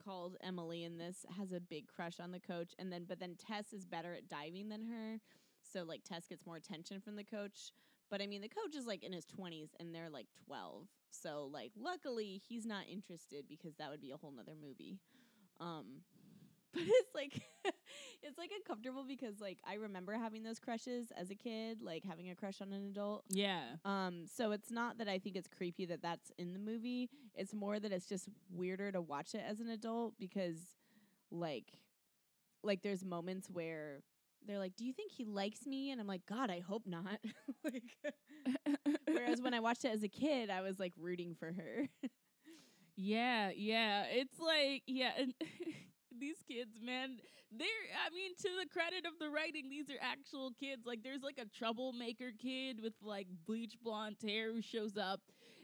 [0.03, 3.35] called Emily in this, has a big crush on the coach, and then but then
[3.35, 5.19] Tess is better at diving than her,
[5.61, 7.71] so like Tess gets more attention from the coach.
[8.09, 10.87] But I mean, the coach is like in his twenties, and they're like twelve.
[11.09, 14.99] So like, luckily he's not interested because that would be a whole nother movie.
[15.59, 16.03] Um,
[16.73, 17.41] but it's like
[18.23, 22.29] it's like uncomfortable because like I remember having those crushes as a kid, like having
[22.29, 23.23] a crush on an adult.
[23.29, 23.63] Yeah.
[23.85, 27.09] Um, so it's not that I think it's creepy that that's in the movie.
[27.35, 30.57] It's more that it's just weirder to watch it as an adult because,
[31.31, 31.71] like,
[32.63, 34.01] like there's moments where
[34.45, 37.19] they're like, "Do you think he likes me?" And I'm like, "God, I hope not."
[37.63, 37.83] like,
[39.07, 41.87] whereas when I watched it as a kid, I was like rooting for her.
[42.95, 44.03] Yeah, yeah.
[44.11, 45.33] It's like, yeah, and
[46.21, 47.17] these kids, man,
[47.51, 47.67] they're
[48.07, 50.85] I mean, to the credit of the writing, these are actual kids.
[50.85, 55.19] Like there's like a troublemaker kid with like bleach blonde hair who shows up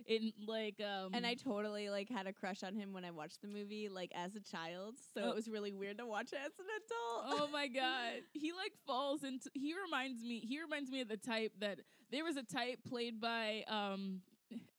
[0.06, 3.42] in like um and I totally like had a crush on him when I watched
[3.42, 4.96] the movie, like as a child.
[5.14, 5.30] So Oh.
[5.30, 7.42] it was really weird to watch it as an adult.
[7.42, 8.22] Oh my god.
[8.34, 11.80] He like falls into he reminds me he reminds me of the type that
[12.12, 14.22] there was a type played by um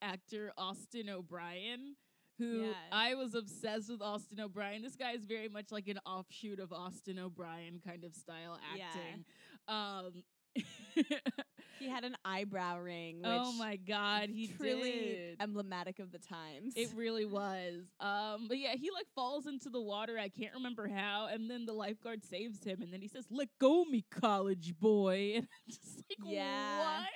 [0.00, 1.94] actor Austin O'Brien
[2.38, 2.72] who Yeah.
[2.92, 4.82] I was obsessed with Austin O'Brien.
[4.82, 8.84] This guy is very much like an offshoot of Austin O'Brien kind of style Yeah.
[8.86, 9.24] acting.
[9.66, 10.22] Um
[11.78, 13.18] He had an eyebrow ring.
[13.18, 15.36] Which oh my god, he truly did.
[15.40, 16.72] emblematic of the times.
[16.74, 17.84] It really was.
[18.00, 20.18] Um, but yeah, he like falls into the water.
[20.18, 23.48] I can't remember how, and then the lifeguard saves him, and then he says, "Let
[23.60, 26.80] go, me college boy." And I'm just like, Yeah.
[27.00, 27.06] what?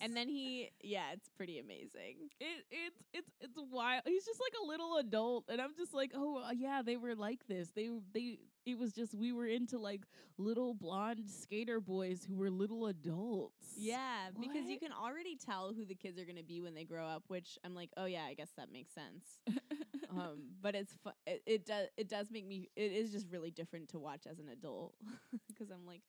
[0.00, 2.30] And then he, yeah, it's pretty amazing.
[2.40, 4.02] it it's it's it's wild.
[4.06, 7.14] He's just like a little adult, and I'm just like, oh uh, yeah, they were
[7.14, 7.70] like this.
[7.74, 10.02] They they it was just we were into like
[10.38, 13.74] little blonde skater boys who were little adults.
[13.76, 16.84] Yeah, because you can already tell who the kids are going to be when they
[16.84, 19.38] grow up, which I'm like, oh yeah, I guess that makes sense.
[20.10, 23.50] um, but it's fu- it, it does it does make me it is just really
[23.50, 24.94] different to watch as an adult
[25.48, 26.02] because I'm like,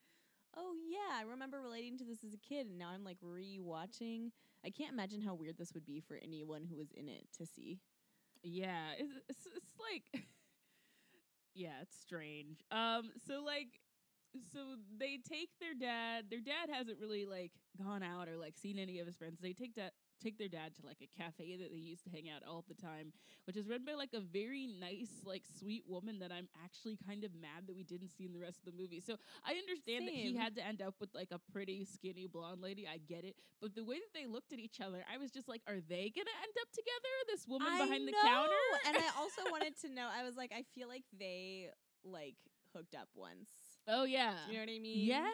[0.55, 4.31] oh yeah, I remember relating to this as a kid, and now I'm like rewatching.
[4.65, 7.45] I can't imagine how weird this would be for anyone who was in it to
[7.45, 7.79] see.
[8.43, 10.23] Yeah, it's it's, it's like
[11.53, 12.63] yeah, it's strange.
[12.71, 13.79] Um so like
[14.53, 16.25] so they take their dad.
[16.29, 19.39] Their dad hasn't really like gone out or like seen any of his friends.
[19.41, 22.29] They take that take their dad to like a cafe that they used to hang
[22.29, 23.13] out all the time,
[23.45, 27.23] which is run by like a very nice like sweet woman that I'm actually kind
[27.23, 28.99] of mad that we didn't see in the rest of the movie.
[28.99, 32.61] So I understand that he had to end up with like a pretty skinny blonde
[32.61, 32.87] lady.
[32.87, 35.47] I get it, but the way that they looked at each other, I was just
[35.47, 37.13] like, are they gonna end up together?
[37.27, 40.07] This woman I behind the counter, and I also wanted to know.
[40.11, 41.69] I was like, I feel like they
[42.03, 42.35] like
[42.75, 43.49] hooked up once.
[43.87, 44.33] Oh yeah.
[44.47, 45.05] You know what I mean?
[45.05, 45.29] Yeah.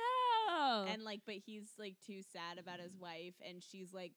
[0.88, 4.13] and like but he's like too sad about his wife and she's like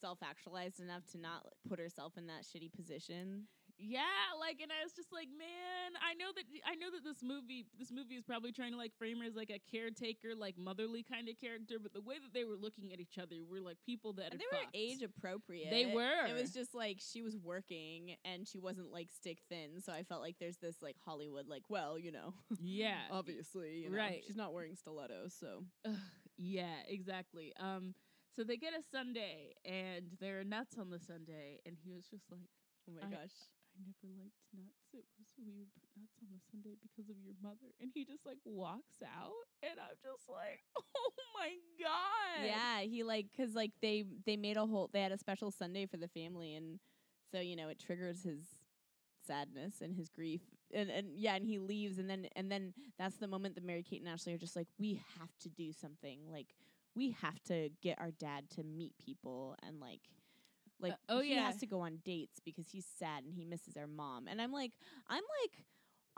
[0.00, 3.44] self-actualized enough to not put herself in that shitty position
[3.78, 4.00] yeah,
[4.40, 7.66] like and I was just like, man, I know that I know that this movie
[7.78, 11.02] this movie is probably trying to like frame her as like a caretaker, like motherly
[11.02, 13.76] kind of character, but the way that they were looking at each other were like
[13.84, 14.70] people that they were fucked.
[14.74, 16.24] age appropriate They were.
[16.26, 20.02] it was just like she was working and she wasn't like stick thin so i
[20.04, 22.96] felt like there's this like hollywood like well you know Yeah.
[23.10, 24.22] obviously you know, Right.
[24.26, 25.92] she's not wearing stilettos so Ugh,
[26.38, 27.52] yeah, exactly.
[27.60, 27.94] Um
[28.36, 32.24] so they get a sundae and they're nuts on the sundae and he was just
[32.30, 32.48] like
[32.88, 33.36] oh my I- gosh
[33.76, 34.88] I never liked nuts.
[34.94, 37.76] It was we would put nuts on the sundae because of your mother.
[37.80, 40.64] And he just like walks out and I'm just like,
[40.96, 42.46] Oh my god.
[42.46, 45.84] Yeah, he like because like they they made a whole they had a special sundae
[45.86, 46.80] for the family, and
[47.30, 48.40] so you know it triggers his
[49.26, 50.40] sadness and his grief,
[50.72, 53.82] and and yeah, and he leaves, and then and then that's the moment that Mary
[53.82, 56.48] Kate and Ashley are just like, we have to do something, like
[56.96, 60.00] we have to get our dad to meet people, and like.
[60.78, 61.46] Like uh, oh, he yeah.
[61.46, 64.28] has to go on dates because he's sad and he misses our mom.
[64.28, 64.72] And I'm like,
[65.08, 65.64] I'm like,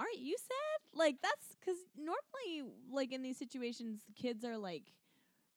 [0.00, 0.98] aren't you sad?
[0.98, 4.92] Like that's because normally, like in these situations, kids are like,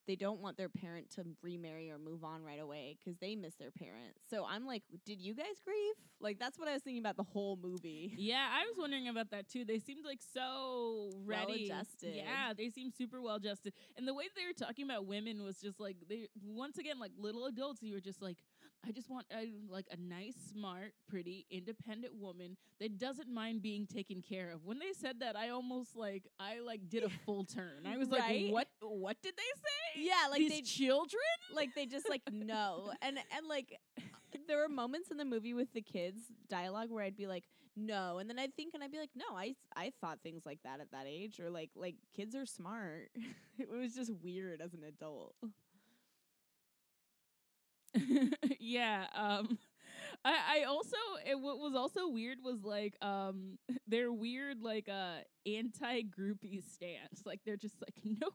[0.06, 3.54] they don't want their parent to remarry or move on right away because they miss
[3.54, 4.14] their parent.
[4.30, 5.94] So I'm like, did you guys grieve?
[6.20, 8.14] Like that's what I was thinking about the whole movie.
[8.22, 9.64] Yeah, I was wondering about that too.
[9.64, 11.66] They seemed like so ready.
[11.68, 12.14] Well-adjusted.
[12.14, 13.72] Yeah, they seemed super well adjusted.
[13.96, 17.12] And the way they were talking about women was just like they once again like
[17.18, 17.82] little adults.
[17.82, 18.38] You were just like,
[18.86, 23.86] I just want I, like a nice, smart, pretty, independent woman that doesn't mind being
[23.86, 24.64] taken care of.
[24.64, 27.86] When they said that, I almost like I like did a full turn.
[27.86, 28.44] I was Right?
[28.46, 28.68] like, what?
[28.80, 30.02] What did they say?
[30.06, 31.20] Yeah, like These they children.
[31.54, 33.78] like they just like no and and like
[34.48, 37.44] there were moments in the movie with the kids dialogue where I'd be like
[37.76, 40.58] no and then I'd think and I'd be like no I I thought things like
[40.64, 43.10] that at that age or like like kids are smart
[43.58, 45.34] it was just weird as an adult
[48.60, 49.06] yeah.
[49.14, 49.58] Um,
[50.24, 55.18] I I also it, what was also weird was like um their weird like uh
[55.46, 57.22] anti groupie stance.
[57.24, 58.28] Like they're just like no,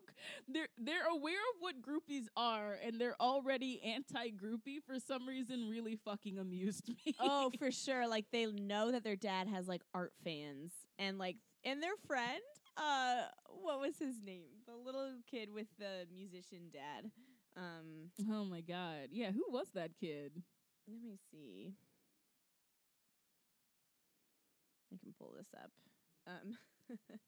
[0.48, 5.70] they're they're aware of what groupies are and they're already anti groupie for some reason.
[5.70, 7.16] Really fucking amused me.
[7.20, 11.38] oh for sure like they know that their dad has like art fans and like
[11.64, 12.42] and their friend
[12.78, 17.10] uh what was his name the little kid with the musician dad
[17.58, 19.10] um oh my god.
[19.12, 19.32] Yeah.
[19.32, 20.44] Who was that kid?
[20.88, 21.74] Let me see.
[24.94, 25.72] I can pull this up.
[26.26, 26.58] Um,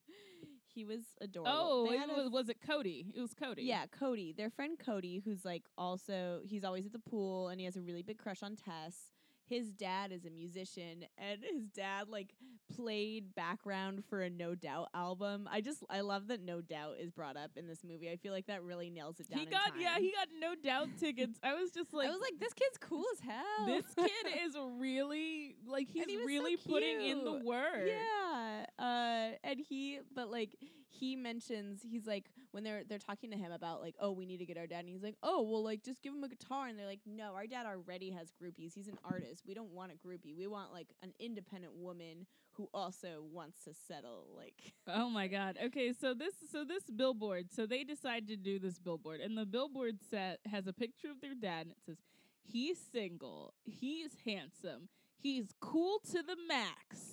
[0.73, 1.51] he was adorable.
[1.53, 3.11] Oh, it was, was it Cody?
[3.13, 3.63] It was Cody.
[3.63, 7.65] yeah, Cody, their friend Cody, who's like also he's always at the pool and he
[7.65, 9.11] has a really big crush on Tess.
[9.49, 12.33] His dad is a musician and his dad like
[12.75, 15.49] played background for a No Doubt album.
[15.51, 18.11] I just I love that No Doubt is brought up in this movie.
[18.11, 19.39] I feel like that really nails it down.
[19.39, 21.39] He got yeah he got no doubt tickets.
[21.43, 23.65] I was just like I was like, this kid's cool as hell.
[23.65, 24.11] this kid
[24.45, 27.87] is really like he's he was so really putting in the work.
[27.87, 28.65] Yeah.
[28.79, 30.55] Uh and he but like
[30.87, 34.37] he mentions he's like when they're they're talking to him about like oh we need
[34.37, 36.67] to get our dad and he's like oh well like just give him a guitar
[36.67, 39.91] and they're like no our dad already has groupies he's an artist we don't want
[39.91, 45.09] a groupie we want like an independent woman who also wants to settle like Oh
[45.09, 45.57] my god.
[45.65, 47.53] Okay, so this so this billboard.
[47.53, 51.21] So they decide to do this billboard and the billboard set has a picture of
[51.21, 51.97] their dad and it says
[52.43, 57.08] he's single, he's handsome, he's cool to the max.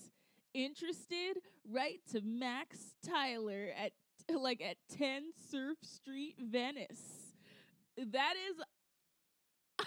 [0.56, 1.36] Interested?
[1.70, 3.92] Write to Max Tyler at
[4.34, 7.34] like at 10 Surf Street, Venice.
[7.98, 9.86] That is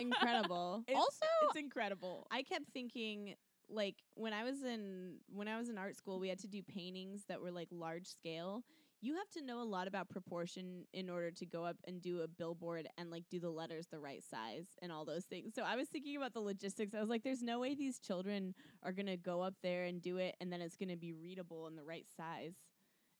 [0.00, 2.26] incredible It's- also it's incredible.
[2.30, 3.34] I kept thinking
[3.70, 6.62] like when I was in when I was in art school we had to do
[6.62, 8.64] paintings that were like large scale.
[9.04, 12.20] You have to know a lot about proportion in order to go up and do
[12.20, 15.54] a billboard and like do the letters the right size and all those things.
[15.56, 16.94] So I was thinking about the logistics.
[16.94, 20.00] I was like there's no way these children are going to go up there and
[20.00, 22.54] do it and then it's going to be readable in the right size.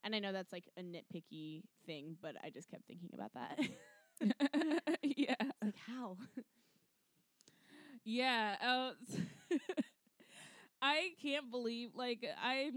[0.04, 3.58] And I know that's like a nitpicky thing, but I just kept thinking about that.
[5.02, 5.34] yeah.
[5.62, 6.16] like how?
[8.04, 8.56] Yeah.
[8.64, 8.90] Uh,
[10.82, 12.72] I can't believe, like, I,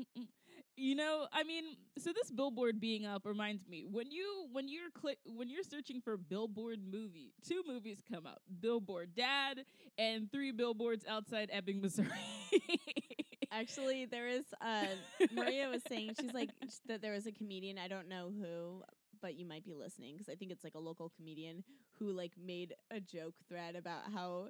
[0.78, 1.64] you know, I mean,
[1.98, 6.02] so this billboard being up reminds me when you when you're click when you're searching
[6.02, 9.66] for billboard movie, two movies come up: Billboard Dad
[9.98, 12.10] and Three Billboards Outside Ebbing, Missouri.
[13.52, 14.86] Actually, there is uh
[15.32, 16.50] Maria was saying she's like
[16.88, 18.84] that there was a comedian I don't know who,
[19.26, 21.64] but you might be listening because I think it's like a local comedian
[21.98, 24.50] who like made a joke thread about how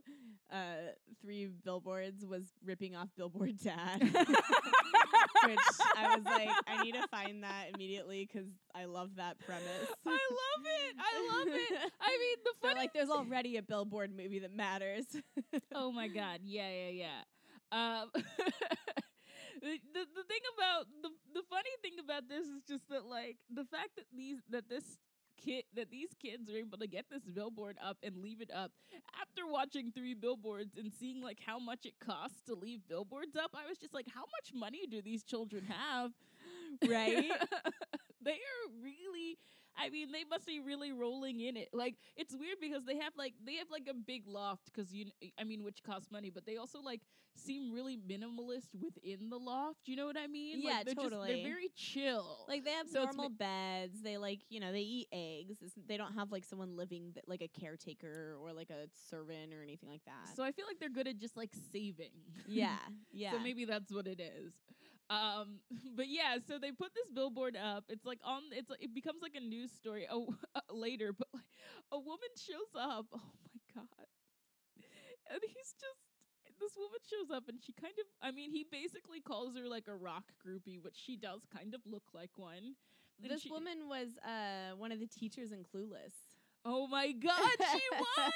[0.52, 4.02] uh three billboards was ripping off Billboard Dad.
[5.46, 5.60] Which
[5.96, 9.64] I was like, I need to find that immediately because I love that premise.
[10.06, 10.96] I love it.
[11.00, 11.92] I love it.
[12.02, 15.06] I mean, the So funny like, there's already a Billboard movie that matters.
[15.74, 17.06] oh my god yeah yeah
[17.72, 18.12] yeah um
[19.94, 23.66] the the thing about the the funny thing about this is just that like the
[23.66, 24.84] fact that these that this
[25.38, 28.72] kid that these kids are able to get this billboard up and leave it up
[29.22, 33.52] after watching three billboards and seeing like how much it costs to leave billboards up
[33.54, 36.12] i was just like how much money do these children have
[36.88, 37.32] Right?
[38.22, 39.38] they are really
[39.78, 41.70] I mean, they must be really rolling in it.
[41.74, 45.06] Like, it's weird because they have like they have like a big loft because you,
[45.40, 47.02] I mean, which costs money, but they also like
[47.38, 49.88] seem really minimalist within the loft.
[49.88, 50.62] You know what I mean?
[50.62, 51.34] Yeah, like, they're Just, totally.
[51.34, 52.46] they're very chill.
[52.48, 54.02] Like they have So normal beds.
[54.02, 55.58] They like you know they eat eggs.
[55.62, 59.54] It's, they don't have like someone living th- like a caretaker or like a servant
[59.54, 60.36] or anything like that.
[60.36, 62.12] so I feel like they're good at just like saving.
[62.48, 62.78] yeah,
[63.12, 63.32] yeah.
[63.32, 64.54] So maybe that's what it is.
[65.10, 65.60] Um,
[65.96, 67.86] but yeah, so they put this billboard up.
[67.90, 68.44] It's like on.
[68.52, 70.08] It's like, it becomes like a news story.
[70.10, 70.36] Oh,
[70.72, 71.44] later, but like
[71.92, 73.06] a woman shows up.
[73.14, 74.08] Oh my god,
[75.32, 76.02] and he's just.
[76.58, 78.06] This woman shows up and she kind of.
[78.22, 81.82] I mean, he basically calls her like a rock groupie, which she does kind of
[81.86, 82.76] look like one.
[83.20, 86.25] Then this she- woman was uh one of the teachers in Clueless.
[86.68, 88.34] Oh my god, she was.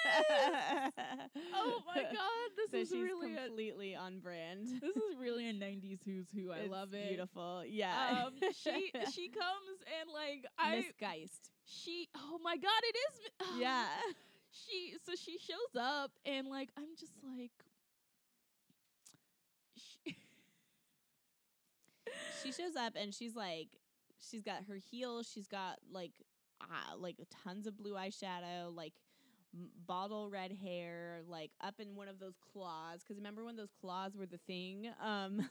[1.53, 4.67] Oh my god, this so is she's really a, completely on brand.
[4.81, 6.51] this is really a '90s Who's Who.
[6.51, 7.07] I It's love it.
[7.09, 7.63] Beautiful.
[7.67, 8.25] Yeah.
[8.27, 11.49] Um, she she comes and like I Miss Geist.
[11.65, 13.85] she oh my god it is Yeah.
[14.51, 17.51] she so she shows up and like i'm just like
[19.75, 20.15] she,
[22.43, 23.67] she shows up and she's like
[24.19, 26.11] she's got her heels she's got like
[26.61, 28.93] uh, like tons of blue eyeshadow like
[29.53, 33.71] m- bottle red hair like up in one of those claws because remember when those
[33.79, 34.89] claws were the thing?
[35.03, 35.49] Um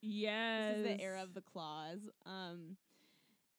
[0.00, 2.08] yes this is the era of the claws.
[2.26, 2.76] Um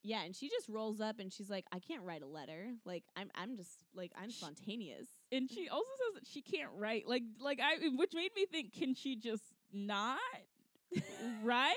[0.04, 2.72] yeah and she just rolls up and she's like i can't write a letter.
[2.86, 5.08] Like i'm i'm just like i'm spontaneous.
[5.32, 8.74] And she also says that she can't write like like i which made me think
[8.74, 10.20] can she just not
[11.44, 11.74] right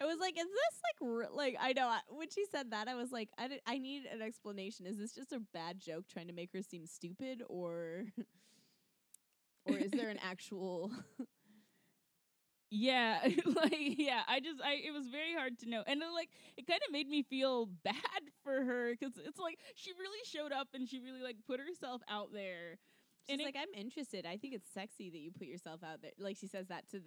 [0.00, 2.88] I was like, is this like re- like I know I, when she said that
[2.88, 4.86] I was like I di- I need an explanation.
[4.86, 8.04] Is this just a bad joke trying to make her seem stupid or
[9.66, 10.90] or is there an actual
[12.70, 16.28] yeah like yeah i just i it was very hard to know and it, like
[16.56, 20.52] it kind of made me feel bad for her because it's like she really showed
[20.52, 22.78] up and she really like put herself out there
[23.26, 24.26] She's And it- like, I'm interested.
[24.26, 26.12] I think it's sexy that you put yourself out there.
[26.18, 27.00] Like she says that to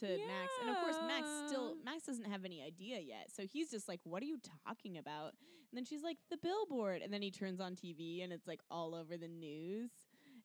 [0.00, 3.30] to Max, and of course Max still Max doesn't have any idea yet.
[3.34, 5.34] So he's just like, "What are you talking about?"
[5.70, 8.60] And then she's like, "The billboard." And then he turns on TV, and it's like
[8.70, 9.90] all over the news.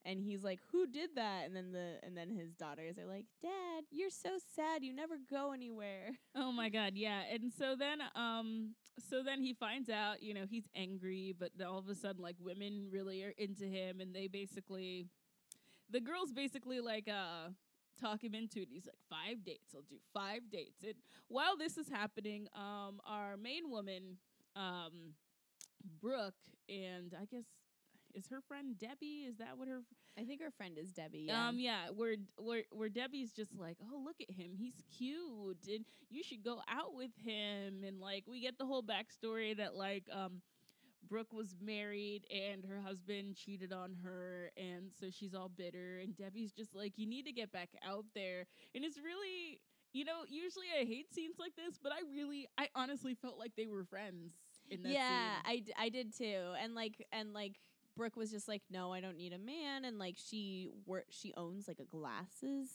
[0.06, 3.26] And he's like, "Who did that?" And then the and then his daughters are like,
[3.42, 4.84] "Dad, you're so sad.
[4.84, 7.22] You never go anywhere." Oh my god, yeah.
[7.32, 11.78] And so then um so then he finds out, you know, he's angry, but all
[11.80, 15.08] of a sudden like women really are into him and they basically
[15.90, 17.50] the girls basically like uh
[18.00, 18.70] talk him into it.
[18.72, 19.74] He's like, five dates.
[19.76, 20.84] I'll do five dates.
[20.84, 20.96] And
[21.28, 24.18] while this is happening, um, our main woman,
[24.56, 25.14] um,
[26.02, 26.36] Brooke,
[26.70, 27.46] and I guess
[28.14, 29.26] is her friend Debbie.
[29.28, 29.82] Is that what her?
[30.18, 31.26] I think her friend is Debbie.
[31.28, 31.48] Yeah.
[31.48, 35.86] Um, yeah, where where where Debbie's just like, oh, look at him, he's cute, and
[36.10, 40.04] you should go out with him, and like we get the whole backstory that like
[40.12, 40.42] um.
[41.10, 46.00] Brooke was married and her husband cheated on her, and so she's all bitter.
[46.02, 48.46] And Debbie's just like, You need to get back out there.
[48.74, 49.60] And it's really,
[49.92, 53.52] you know, usually I hate scenes like this, but I really, I honestly felt like
[53.58, 54.32] they were friends
[54.70, 55.44] in that yeah, scene.
[55.46, 56.54] I, d- I did too.
[56.62, 57.60] And like and like
[57.96, 59.86] Brooke was just like, no, I don't need a man.
[59.86, 62.70] And like she wor- she owns like a glasses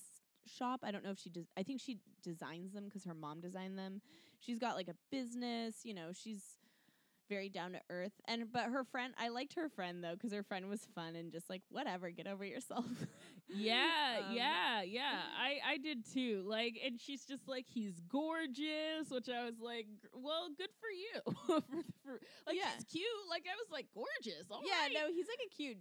[0.46, 0.80] shop.
[0.82, 1.46] I don't know if she does.
[1.56, 4.00] I think she designs them because her mom designed them.
[4.40, 5.84] She's got like a business.
[5.84, 6.57] You know, she's
[7.28, 8.12] very down to earth.
[8.26, 11.30] And but her friend, I liked her friend though because her friend was fun and
[11.32, 12.86] just like whatever, get over yourself.
[13.50, 15.20] Yeah, Um, yeah, yeah.
[15.38, 16.44] I I did too.
[16.46, 21.34] Like, and she's just like, he's gorgeous, which I was like, well, good for you.
[21.46, 21.60] for,
[22.04, 22.68] for, like, Yeah.
[22.76, 23.06] he's cute.
[23.30, 24.50] Like, I was like, gorgeous.
[24.50, 24.92] All yeah, right.
[24.92, 25.78] no, he's like a cute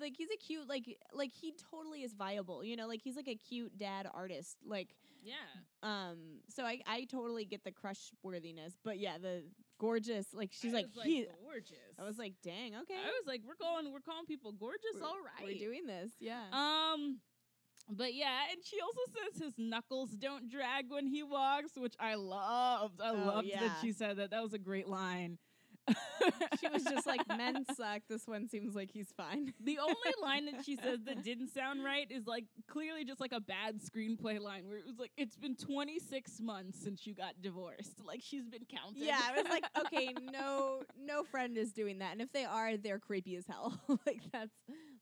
[0.00, 3.28] like he's a cute like like he totally is viable, you know, like he's like
[3.28, 4.56] a cute dad artist.
[4.66, 4.88] Like
[5.22, 5.34] yeah.
[5.82, 9.44] um so I I totally get the crush worthiness, but yeah, the
[9.82, 11.98] gorgeous like she's I like, was he gorgeous.
[11.98, 12.94] I was like, dang, okay.
[12.94, 14.94] I was like, we're going, we're calling people gorgeous.
[14.94, 15.44] We're- all right.
[15.44, 16.44] We're doing this, yeah.
[16.52, 17.18] Um,
[17.90, 22.14] but yeah, and she also says his knuckles don't drag when he walks, which I
[22.14, 23.00] loved.
[23.02, 24.30] I Oh, loved that she said that.
[24.30, 25.38] That was a great line.
[26.60, 28.02] she was just like, men suck.
[28.08, 29.52] This one seems like he's fine.
[29.64, 33.32] The only line that she says that didn't sound right is like clearly just like
[33.32, 37.40] a bad screenplay line where it was like, it's been 26 months since you got
[37.40, 38.00] divorced.
[38.04, 39.04] Like she's been counting.
[39.04, 42.76] yeah, I was like, okay, no, no friend is doing that, and if they are,
[42.76, 43.80] they're creepy as hell.
[44.06, 44.52] like that's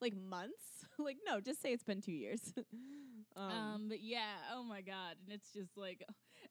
[0.00, 0.79] like months.
[1.04, 2.52] Like no, just say it's been two years.
[3.36, 6.02] um, Um, but yeah, oh my god, and it's just like,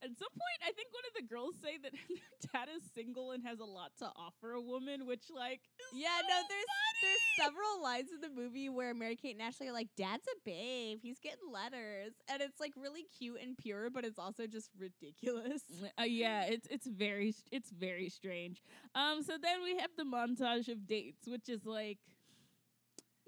[0.02, 2.18] at some point, I think one of the girls say that their
[2.54, 5.62] dad is single and has a lot to offer a woman, which like,
[5.93, 7.02] yeah, so no, there's funny.
[7.02, 10.38] there's several lines in the movie where Mary Kate and Ashley are like, "Dad's a
[10.45, 11.00] babe.
[11.02, 15.64] He's getting letters," and it's like really cute and pure, but it's also just ridiculous.
[16.00, 18.62] Uh, yeah, it's it's very it's very strange.
[18.95, 21.97] Um, so then we have the montage of dates, which is like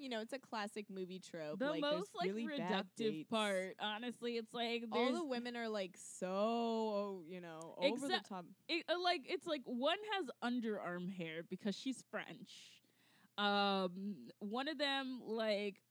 [0.01, 1.59] You know, it's a classic movie trope.
[1.59, 3.75] the like, most like really reductive part.
[3.79, 8.45] Honestly, it's like All the women are like so, you know, over the top.
[8.67, 12.81] it, uh, like it's like one has underarm hair because she's French.
[13.37, 15.81] Um, one of them like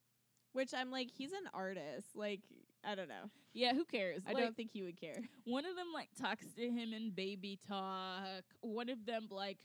[0.52, 2.08] Which I'm like, he's an artist.
[2.16, 2.40] Like,
[2.84, 3.30] I don't know.
[3.52, 4.22] yeah, who cares?
[4.26, 5.22] I Like, don't think he would care.
[5.44, 8.42] One of them like talks to him in baby talk.
[8.60, 9.58] One of them like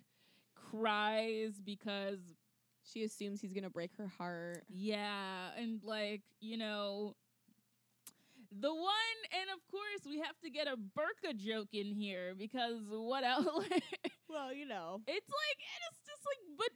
[0.56, 2.20] cries because
[2.92, 4.64] She assumes he's gonna break her heart.
[4.70, 7.16] yeah, and like you know.
[8.58, 12.80] The one, and of course, we have to get a burka joke in here because
[12.88, 13.48] what else?
[14.30, 15.02] Well, you know.
[15.08, 16.72] It's like and it's just like but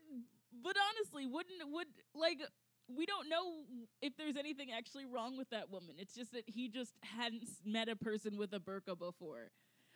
[0.64, 2.39] but honestly, wouldn't would like
[2.88, 3.64] we don't know
[4.01, 5.95] if there's anything actually wrong with that woman.
[5.97, 9.51] It's just that he just hadn't met a person with a burqa before.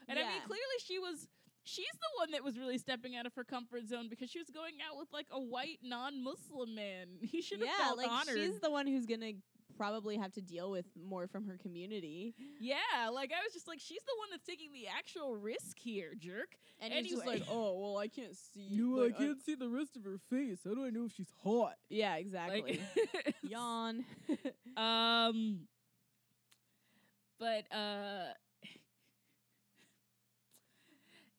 [0.08, 1.28] And I mean clearly she was
[1.64, 4.50] she's the one that was really stepping out of her comfort zone because she was
[4.50, 7.08] going out with like a white non-Muslim man.
[7.22, 8.38] He should have Yeah, felt like honored.
[8.38, 9.32] she's the one who's gonna
[9.76, 12.36] probably have to deal with more from her community.
[12.60, 16.14] yeah, like I was just like she's the one that's taking the actual risk here,
[16.18, 16.56] jerk.
[16.80, 18.68] And he's just like, oh well, I can't see.
[18.72, 20.60] No, like, I can't see the rest of her face.
[20.66, 21.76] How do I know if she's hot?
[21.90, 22.82] Yeah, exactly.
[23.26, 24.04] Like Yawn.
[24.78, 25.62] Um,
[27.40, 28.34] but uh,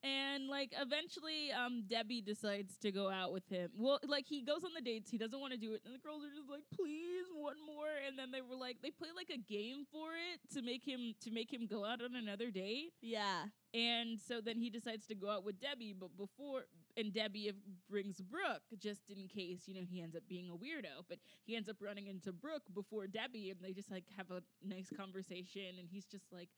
[0.05, 3.71] and like eventually, um, Debbie decides to go out with him.
[3.79, 5.99] Well, like he goes on the dates, he doesn't want to do it, and the
[5.99, 9.31] girls are just like, "Please, one more." And then they were like, they play like
[9.31, 12.93] a game for it to make him to make him go out on another date.
[13.01, 13.47] yeah.
[13.73, 17.53] And so then he decides to go out with Debbie, but before and Debbie
[17.91, 21.03] brings Brooke just in case you know he ends up being a weirdo.
[21.09, 24.43] But he ends up running into Brooke before Debbie, and they just like have a
[24.63, 25.79] nice conversation.
[25.79, 26.51] And he's just like,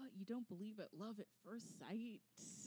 [0.00, 0.88] "Oh, you don't believe it?
[0.96, 2.20] Love at first sight."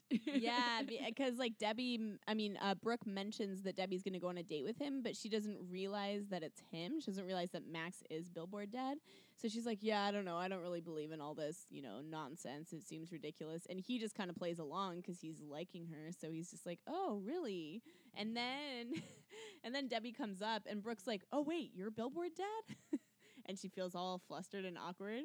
[0.10, 4.44] Yeah, because like Debbie, I mean, uh, Brooke mentions that Debbie's gonna go on a
[4.44, 7.00] date with him, but she doesn't realize that it's him.
[7.00, 8.98] She doesn't realize that Max is Billboard Dad.
[9.36, 10.38] So she's like, "Yeah, I don't know.
[10.38, 12.72] I don't really believe in all this, you know, nonsense.
[12.74, 16.12] It seems ridiculous." And he just kind of plays along because he's liking her.
[16.12, 17.82] So he's just like, "Oh, really?"
[18.16, 18.94] And then,
[19.64, 22.78] and then Debbie comes up, and Brooke's like, "Oh, wait, you're Billboard Dad."
[23.48, 25.24] And she feels all flustered and awkward.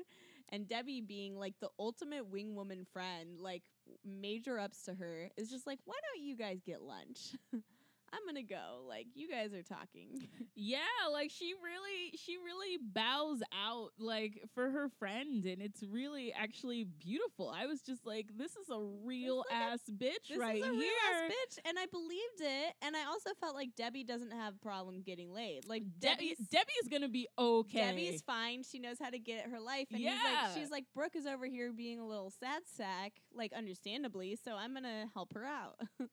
[0.53, 3.63] And Debbie, being like the ultimate wing woman friend, like
[4.05, 7.37] major ups to her, is just like, why don't you guys get lunch?
[8.13, 8.85] I'm gonna go.
[8.89, 10.29] Like you guys are talking.
[10.63, 10.81] Yeah,
[11.11, 16.85] like she really she really bows out like for her friend and it's really actually
[16.85, 17.49] beautiful.
[17.49, 20.63] I was just like this is a real like a- ass bitch This right is
[20.67, 20.75] a here.
[20.81, 22.75] real ass bitch, and I believed it.
[22.83, 25.67] And I also felt like Debbie doesn't have problem getting laid.
[25.67, 27.79] Like Debbie Debbie's Debbie is going to be okay.
[27.87, 28.63] Debbie's fine.
[28.63, 29.87] She knows how to get her life.
[29.93, 30.19] And Yeah.
[30.49, 34.37] like, she's like, Brooke is over here being a little sad sack, like understandably.
[34.45, 35.77] So I'm gonna help her out.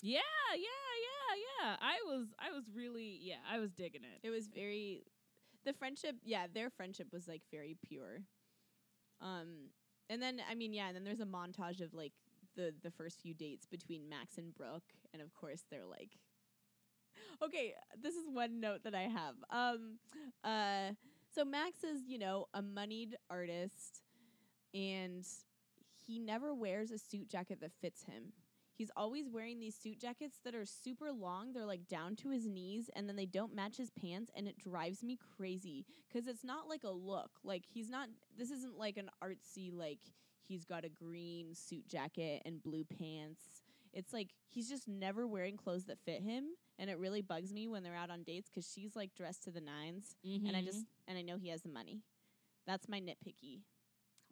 [0.00, 0.20] Yeah,
[0.54, 1.76] yeah, yeah, yeah.
[1.80, 4.26] I was I was really yeah, I was digging it.
[4.26, 5.04] it was very,
[5.64, 6.16] the friendship.
[6.24, 8.22] Yeah, their friendship was like very pure.
[9.20, 9.70] Um,
[10.08, 12.12] and then I mean, yeah, and then there's a montage of like
[12.56, 16.12] the the first few dates between Max and Brooke, and of course they're like.
[17.42, 19.36] Okay, this is one note that I have.
[19.50, 19.98] Um,
[20.42, 20.94] uh,
[21.32, 24.02] so Max is, you know, a moneyed artist,
[24.74, 25.24] and
[26.04, 28.32] he never wears a suit jacket that fits him.
[28.78, 31.52] He's always wearing these suit jackets that are super long.
[31.52, 34.56] They're like down to his knees and then they don't match his pants and it
[34.56, 37.40] drives me crazy cuz it's not like a look.
[37.42, 39.98] Like he's not this isn't like an artsy like
[40.46, 43.64] he's got a green suit jacket and blue pants.
[43.92, 47.66] It's like he's just never wearing clothes that fit him and it really bugs me
[47.66, 50.66] when they're out on dates cuz she's like dressed to the 9s and I mm-hmm.
[50.66, 52.04] just and I know he has the money.
[52.64, 53.62] That's my nitpicky.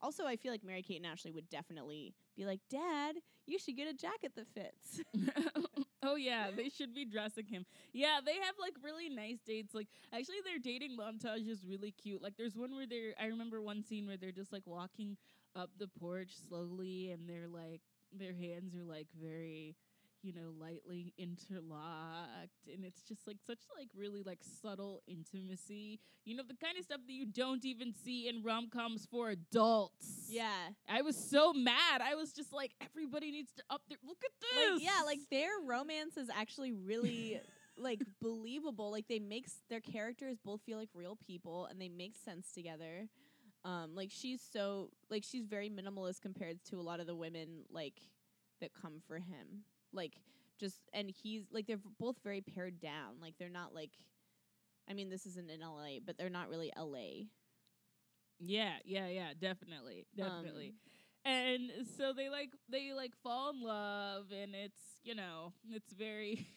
[0.02, 3.16] Also, I feel like Mary Kate and Ashley would definitely be like, "Dad,
[3.46, 5.02] you should get a jacket that fits."
[6.02, 7.64] oh yeah, they should be dressing him.
[7.92, 9.74] Yeah, they have like really nice dates.
[9.74, 12.22] Like actually their dating montage is really cute.
[12.22, 15.16] Like there's one where they're I remember one scene where they're just like walking
[15.54, 17.80] up the porch slowly and they're like
[18.12, 19.74] their hands are like very
[20.22, 26.36] you know lightly interlocked and it's just like such like really like subtle intimacy you
[26.36, 30.68] know the kind of stuff that you don't even see in rom-coms for adults yeah,
[30.88, 34.30] i was so mad i was just like everybody needs to up their look at
[34.40, 37.40] this like yeah, like their romance is actually really
[37.76, 38.90] like believable.
[38.90, 42.52] Like they make s- their characters both feel like real people and they make sense
[42.52, 43.08] together.
[43.64, 47.64] Um, like she's so like she's very minimalist compared to a lot of the women
[47.70, 48.00] like
[48.60, 49.64] that come for him.
[49.92, 50.14] Like
[50.58, 53.20] just and he's like they're both very pared down.
[53.20, 53.90] Like they're not like
[54.88, 57.26] I mean this isn't in LA, but they're not really LA.
[58.38, 60.74] Yeah, yeah, yeah, definitely, definitely.
[61.24, 65.92] Um, and so they like they like fall in love, and it's you know it's
[65.92, 66.46] very.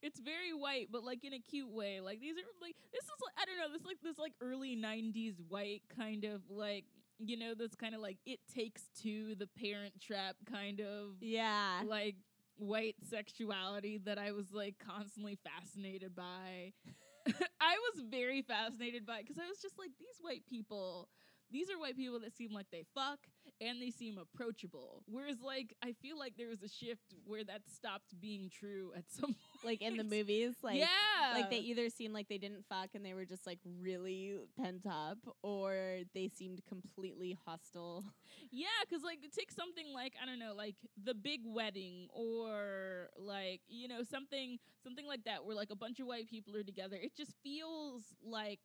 [0.00, 2.00] It's very white, but like in a cute way.
[2.00, 4.76] Like these are like this is like I don't know this like this like early
[4.76, 6.84] '90s white kind of like
[7.18, 11.82] you know this kind of like it takes two the Parent Trap kind of Yeah.
[11.84, 12.14] like
[12.58, 16.72] white sexuality that I was like constantly fascinated by.
[17.60, 21.08] I was very fascinated by because I was just like these white people.
[21.50, 23.18] These are white people that seem like they fuck
[23.60, 25.02] and they seem approachable.
[25.06, 29.04] Whereas, like, I feel like there was a shift where that stopped being true at
[29.08, 29.36] some point.
[29.64, 33.04] Like in the movies, like yeah, like they either seemed like they didn't fuck and
[33.04, 38.04] they were just like really pent up, or they seemed completely hostile.
[38.52, 43.60] Yeah, because like take something like I don't know, like the big wedding, or like
[43.68, 46.96] you know something something like that, where like a bunch of white people are together.
[46.96, 48.60] It just feels like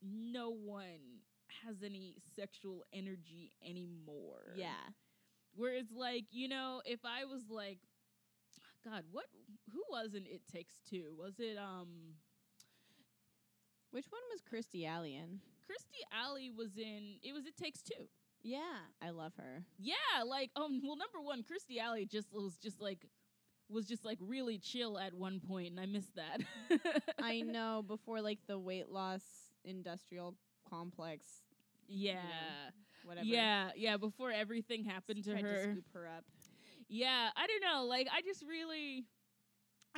[0.00, 1.20] no one
[1.64, 4.54] has any sexual energy anymore.
[4.56, 4.90] Yeah,
[5.54, 7.78] Whereas like you know, if I was like,
[8.84, 9.24] God, what?
[9.72, 11.14] Who was in It Takes Two?
[11.18, 12.14] Was it um?
[13.90, 15.40] which one was Kirstie Alley in?
[15.68, 17.16] Kirstie Alley was in.
[17.22, 18.08] It was It Takes Two.
[18.42, 18.58] Yeah,
[19.02, 19.64] I love her.
[19.78, 23.06] Yeah, like um well number one, Kirstie Alley just was just like
[23.68, 27.02] was just like really chill at one point and I missed that.
[27.20, 29.22] I know before like the weight loss
[29.64, 30.36] industrial
[30.68, 31.24] complex,
[31.88, 32.22] Yeah.
[33.04, 33.26] whatever.
[33.26, 35.42] Yeah, yeah, before everything happened to her.
[35.42, 36.24] to scoop her up.
[36.88, 37.84] yeah, I don't know.
[37.86, 39.04] Like I just really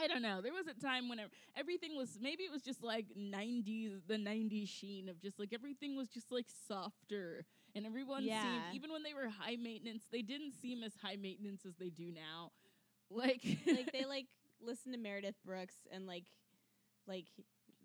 [0.00, 0.40] I don't know.
[0.40, 1.18] There was a time when
[1.56, 5.96] everything was maybe it was just like 90s the 90s sheen of just like everything
[5.96, 8.42] was just like softer and everyone Yeah.
[8.42, 11.90] seemed even when they were high maintenance, they didn't seem as high maintenance as they
[11.90, 12.52] do now.
[13.10, 14.26] Like like they like
[14.60, 16.24] listened to Meredith Brooks and like
[17.06, 17.24] like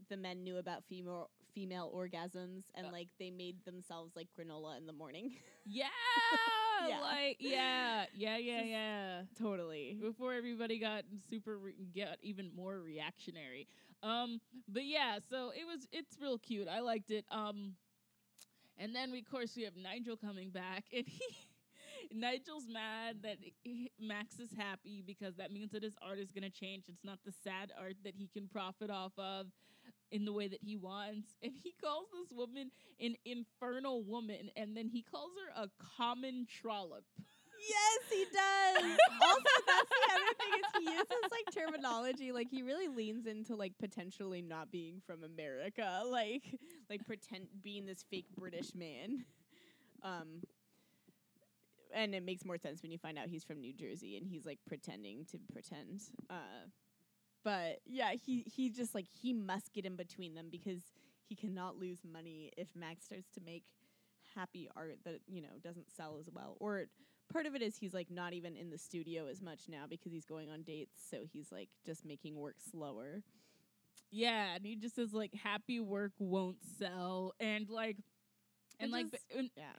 [0.10, 2.91] the men knew about female female orgasms and Uh.
[2.91, 5.36] like they made themselves like granola in the morning.
[5.66, 5.88] Yeah,
[6.89, 6.99] Yeah.
[6.99, 9.22] like yeah, yeah, yeah, yeah.
[9.41, 9.97] totally.
[10.01, 13.68] Before everybody got super re- got even more reactionary.
[14.01, 16.68] Um, but yeah, so it was it's real cute.
[16.68, 17.24] I liked it.
[17.32, 17.76] Um,
[18.78, 21.24] and then we, of course we have Nigel coming back, and he.
[22.14, 26.43] Nigel's mad that he- Max is happy because that means that his art is going
[26.43, 26.84] to change.
[26.89, 29.47] It's not the sad art that he can profit off of
[30.12, 31.30] in the way that he wants.
[31.43, 36.47] And he calls this woman an infernal woman, and then he calls her a common
[36.49, 37.04] trollop.
[37.70, 38.97] Yes, he does.
[39.22, 42.32] also, that's the other thing is he uses like terminology.
[42.34, 46.43] Like he really leans into like potentially not being from America, like
[46.89, 49.24] like pretend being this fake British man.
[50.04, 50.41] Um,
[51.93, 54.45] and it makes more sense when you find out he's from New Jersey and he's
[54.45, 56.01] like pretending to pretend.
[56.30, 56.68] Uh,
[57.44, 60.82] but yeah, he he just like he must get in between them because
[61.28, 63.64] he cannot lose money if Max starts to make
[64.36, 66.58] happy art that you know doesn't sell as well.
[66.60, 66.86] Or
[67.32, 70.12] part of it is he's like not even in the studio as much now because
[70.12, 71.00] he's going on dates.
[71.10, 73.24] So he's like just making work slower.
[74.12, 77.34] Yeah, and he just says like happy work won't sell.
[77.39, 77.98] And like
[78.80, 79.74] and Which like is- and- yeah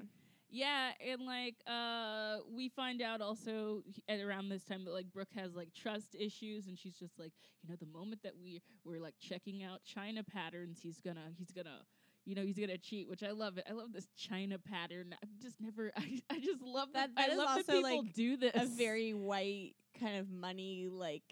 [0.55, 5.32] yeah, and like uh we find out also at around this time that like Brooke
[5.34, 7.32] has like trust issues and she's just like,
[7.62, 11.50] you know, the moment that we we're like checking out China patterns, he's gonna he's
[11.50, 11.80] gonna
[12.24, 13.64] you know, he's gonna cheat, which I love it.
[13.68, 15.14] I love this China pattern.
[15.22, 18.02] I've just never I, I just love that, That- that I love that also, people
[18.05, 18.52] like, do this.
[18.55, 21.22] a very white kind of money like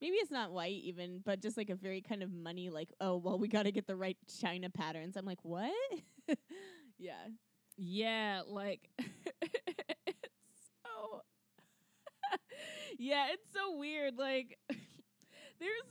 [0.00, 3.16] maybe it's not white even but just like a very kind of money like oh
[3.16, 5.72] well we got to get the right china patterns i'm like what
[6.98, 7.14] yeah
[7.76, 11.22] Yeah, like it's so
[12.98, 14.16] Yeah, it's so weird.
[14.16, 14.58] Like
[15.60, 15.82] there's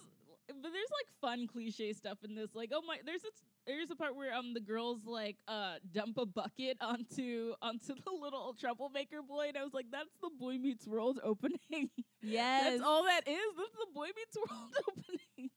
[0.47, 2.53] but there's like fun cliche stuff in this.
[2.53, 3.29] Like, oh my there's a
[3.65, 8.11] there's a part where um the girls like uh dump a bucket onto onto the
[8.11, 11.89] little troublemaker boy and I was like, that's the Boy Meets World opening.
[12.21, 13.37] yes that's all that is.
[13.57, 15.49] That's the Boy Meets World opening.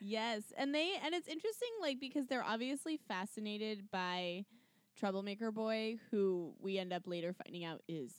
[0.00, 4.44] Yes, and they and it's interesting like because they're obviously fascinated by
[4.98, 8.14] Troublemaker Boy, who we end up later finding out is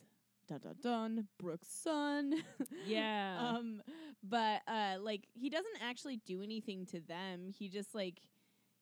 [0.48, 2.34] dun dun dun Brooke's son.
[2.86, 3.38] Yeah.
[3.40, 3.82] um,
[4.24, 7.50] but uh, like he doesn't actually do anything to them.
[7.50, 8.22] He just like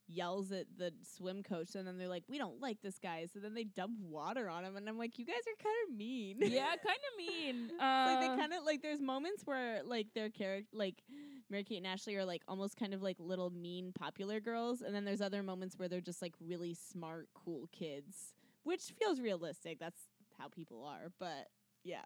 [0.07, 3.39] yells at the swim coach, and then they're like, "We don't like this guy," so
[3.39, 6.37] then they dump water on him, and I'm like, "You guys are kind of mean."
[6.41, 7.71] yeah, kind of mean.
[7.79, 11.03] like they Uh, kind of like there's moments where like their character like
[11.49, 14.93] Mary Kate and Ashley are like almost kind of like little mean popular girls, and
[14.95, 18.33] then there's other moments where they're just like really smart, cool kids,
[18.63, 19.79] which feels realistic.
[19.79, 20.01] That's
[20.37, 21.47] how people are, but
[21.83, 22.05] yeah,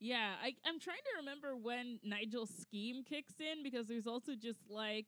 [0.00, 4.60] Yeah, I, I'm trying to remember when Nigel's scheme kicks in because there's also just
[4.68, 5.06] like,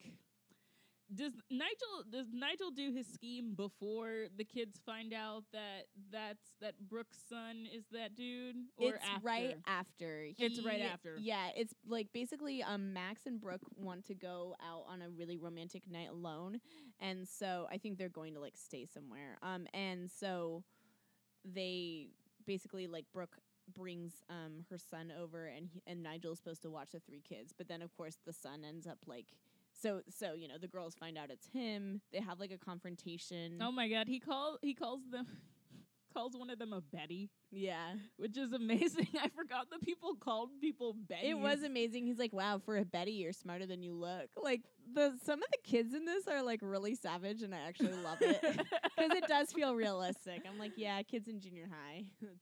[1.15, 6.75] does Nigel does Nigel do his scheme before the kids find out that that's that
[6.89, 9.27] Brooke's son is that dude or it's after?
[9.27, 10.27] right after.
[10.37, 11.17] It's right after.
[11.19, 15.37] Yeah, it's like basically um Max and Brooke want to go out on a really
[15.37, 16.61] romantic night alone,
[17.01, 19.39] and so I think they're going to like stay somewhere.
[19.43, 20.65] Um, and so
[21.45, 22.09] they
[22.47, 23.37] basically like Brooke
[23.75, 27.53] brings um her son over and he, and Nigel's supposed to watch the three kids
[27.57, 29.27] but then of course the son ends up like
[29.81, 33.59] so so you know the girls find out it's him they have like a confrontation
[33.61, 35.27] Oh my god, he call he calls them
[36.15, 39.09] calls one of them a Betty, yeah which is amazing.
[39.23, 41.29] I forgot that people called people Betty.
[41.29, 42.07] It was amazing.
[42.07, 44.63] He's like, "Wow, for a Betty, you're smarter than you look." Like
[44.95, 48.19] the some of the kids in this are like really savage, and I actually love
[48.23, 50.43] it because it does feel realistic.
[50.51, 52.05] I'm like, yeah, kids in junior high.
[52.23, 52.39] It's-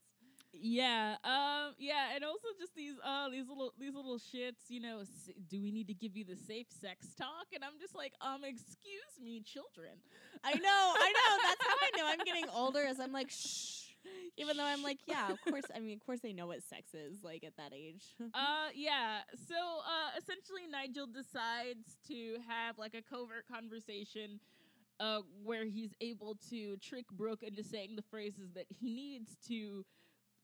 [0.61, 4.69] Yeah, um, yeah, and also just these, uh, these little, these little shits.
[4.69, 5.03] You know,
[5.49, 7.47] do we need to give you the safe sex talk?
[7.53, 9.93] And I'm just like, um, excuse me, children.
[10.43, 11.43] I know, I know.
[11.43, 12.83] That's how I know I'm getting older.
[12.83, 13.81] As I'm like, shh.
[14.37, 15.63] Even though I'm like, yeah, of course.
[15.75, 18.03] I mean, of course they know what sex is like at that age.
[18.33, 19.19] Uh, yeah.
[19.47, 24.39] So, uh, essentially, Nigel decides to have like a covert conversation,
[24.99, 29.85] uh, where he's able to trick Brooke into saying the phrases that he needs to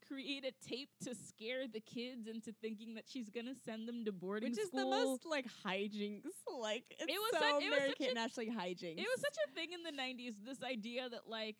[0.07, 4.11] create a tape to scare the kids into thinking that she's gonna send them to
[4.11, 4.63] boarding school.
[4.63, 6.25] Which is the most like hijinks.
[6.59, 8.99] Like it's It was so such- it was such Kate a- and Ashley hijinks.
[8.99, 11.57] It was such a thing in the 90s, this idea that, like,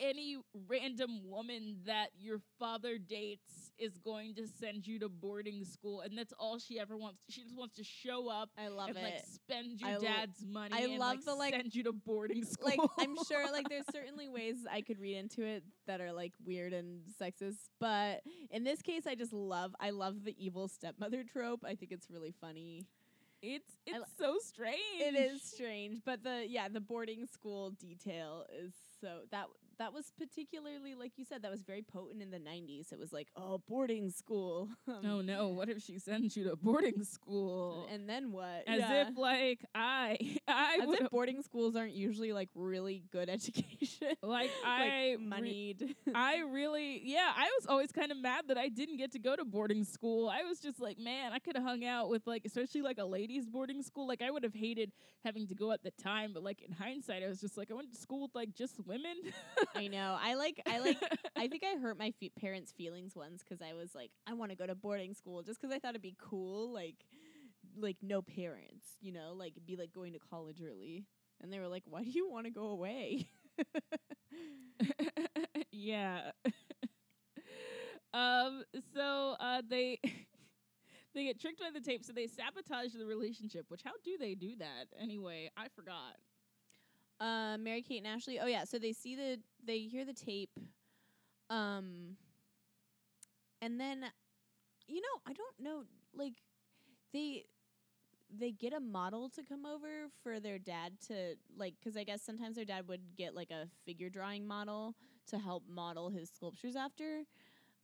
[0.00, 0.36] any
[0.68, 6.16] random woman that your father dates is going to send you to boarding school, and
[6.16, 7.22] that's all she ever wants.
[7.28, 9.02] She just wants to show up I love and, it.
[9.02, 11.82] like, spend your I l- dad's money I and, love like, the, like- send you
[11.84, 12.68] to boarding school.
[12.68, 16.32] like I'm sure like there's certainly ways I could read into it that are like
[16.44, 21.24] weird and sexist, but in this case I just love I love the evil stepmother
[21.24, 21.64] trope.
[21.64, 22.86] I think it's really funny.
[23.42, 24.78] it's it's so strange.
[25.00, 29.46] It is strange, but the yeah, the boarding school detail is so that
[29.78, 32.92] that was particularly like you said that was very potent in the 90s.
[32.92, 35.48] It was like, "Oh, boarding school." Um, Oh no!
[35.48, 37.88] What if she sends you to boarding school?
[37.90, 38.64] And then what?
[38.66, 39.08] As Yeah.
[39.08, 40.18] if like I
[40.48, 44.14] I As if boarding schools aren't usually like really good education.
[44.22, 45.96] like I like re- moneyed.
[46.14, 49.34] I really, yeah, I was always kind of mad that I didn't get to go
[49.36, 50.28] to boarding school.
[50.28, 53.04] I was just like, man, I could have hung out with like, especially like a
[53.04, 54.06] ladies' boarding school.
[54.06, 54.92] Like, I would have hated
[55.24, 57.74] having to go at the time, but like in hindsight, I was just like, I
[57.74, 59.16] went to school with like just women.
[59.74, 60.16] I know.
[60.20, 60.60] I like.
[60.66, 60.98] I like.
[61.36, 64.50] I think I hurt my fe- parents' feelings once because I was like, I want
[64.50, 66.96] to go to boarding school just because I thought it'd be cool, like,
[67.76, 71.06] like no parents, you know, like be like going to college early.
[71.40, 73.28] And they were like, "Why do you want to go away?"
[75.72, 76.30] yeah.
[78.14, 78.62] um.
[78.94, 80.00] So, uh, they.
[81.14, 83.66] They get tricked by the tape, so they sabotage the relationship.
[83.68, 85.50] Which, how do they do that anyway?
[85.56, 86.16] I forgot.
[87.20, 88.38] Uh, Mary Kate and Ashley.
[88.40, 90.50] Oh yeah, so they see the they hear the tape,
[91.50, 92.16] um,
[93.62, 94.04] and then,
[94.86, 95.84] you know, I don't know,
[96.14, 96.34] like,
[97.12, 97.44] they
[98.36, 102.22] they get a model to come over for their dad to like because i guess
[102.22, 104.94] sometimes their dad would get like a figure drawing model
[105.28, 107.22] to help model his sculptures after.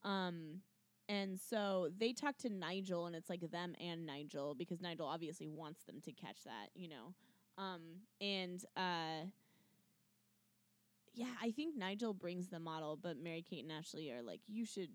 [0.04, 0.62] Um
[1.08, 5.48] and so they talk to nigel and it's like them and nigel because nigel obviously
[5.48, 7.14] wants them to catch that you know
[7.60, 7.80] um
[8.20, 9.24] and uh
[11.14, 14.64] yeah i think nigel brings the model but mary kate and ashley are like you
[14.64, 14.88] should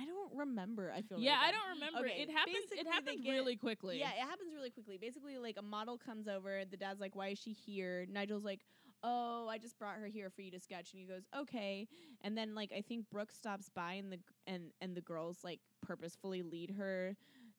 [0.00, 1.98] i don't remember i feel like Yeah, really I don't remember.
[2.00, 2.56] Okay, it happens.
[2.56, 3.98] basically It happens get- really quickly.
[4.00, 4.98] Yeah, it happens really quickly.
[4.98, 6.64] Basically, like a model comes over.
[6.68, 8.62] The dad's like, "Why is she here?" Nigel's like,
[9.04, 11.86] "Oh, I just brought her here for you to sketch." And he goes, "Okay."
[12.22, 14.18] And then like I think Brooke stops by and the
[14.48, 17.14] and and the girls like purposefully lead her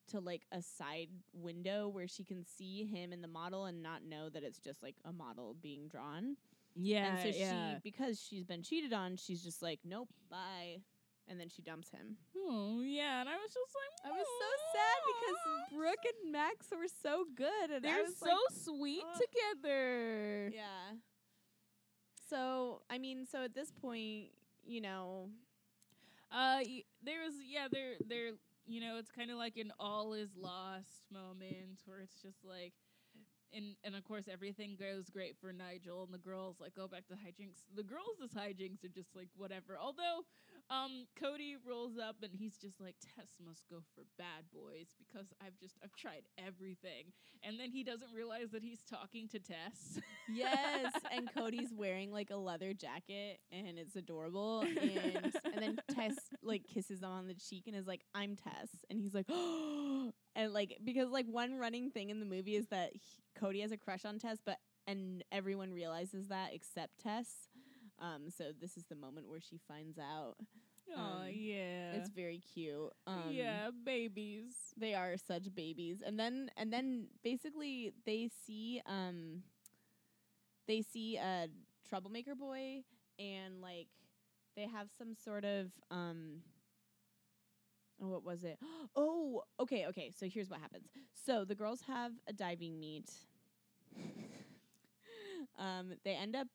[0.08, 4.04] to like a side window where she can see him and the model and not
[4.04, 6.38] know that it's just like a model being drawn.
[6.76, 7.74] yeah, and so yeah.
[7.74, 10.82] she because she's been cheated on, she's just like, "Nope, bye."
[11.28, 12.18] And then she dumps him.
[12.38, 16.68] Oh yeah, and I was just like, I was so sad because Brooke and Max
[16.72, 20.52] were so good, and they're was so like, sweet together.
[20.54, 20.98] Yeah.
[22.30, 24.28] So I mean, so at this point,
[24.64, 25.30] you know,
[26.32, 28.32] Uh, y- there was yeah, there there
[28.66, 32.74] you know, it's kind of like an all is lost moment where it's just like.
[33.54, 37.08] And, and of course everything goes great for Nigel and the girls like go back
[37.08, 37.64] to hijinks.
[37.74, 39.78] The girls' hijinks are just like whatever.
[39.80, 40.26] Although
[40.70, 45.28] um Cody rolls up and he's just like Tess must go for bad boys because
[45.44, 47.14] I've just I've tried everything.
[47.44, 50.00] And then he doesn't realize that he's talking to Tess.
[50.28, 54.66] yes, and Cody's wearing like a leather jacket, and it's adorable.
[54.76, 58.70] And and then Tess like kisses him on the cheek and is like, "I'm Tess,"
[58.90, 62.68] and he's like, "Oh," and like because like one running thing in the movie is
[62.68, 64.58] that he, Cody has a crush on Tess, but
[64.88, 67.50] and everyone realizes that except Tess.
[68.00, 70.36] Um, so this is the moment where she finds out.
[70.96, 71.94] oh Um, yeah.
[71.94, 72.92] It's very cute.
[73.08, 74.54] Um, yeah, babies.
[74.78, 79.44] they are such babies and then and then basically they see um
[80.68, 81.48] they see a
[81.88, 82.84] troublemaker boy
[83.20, 83.88] and like
[84.56, 86.42] they have some sort of um
[88.02, 88.58] oh, what was it
[88.96, 90.88] oh okay okay so here's what happens
[91.26, 93.10] so the girls have a diving meet
[95.60, 96.48] um they end up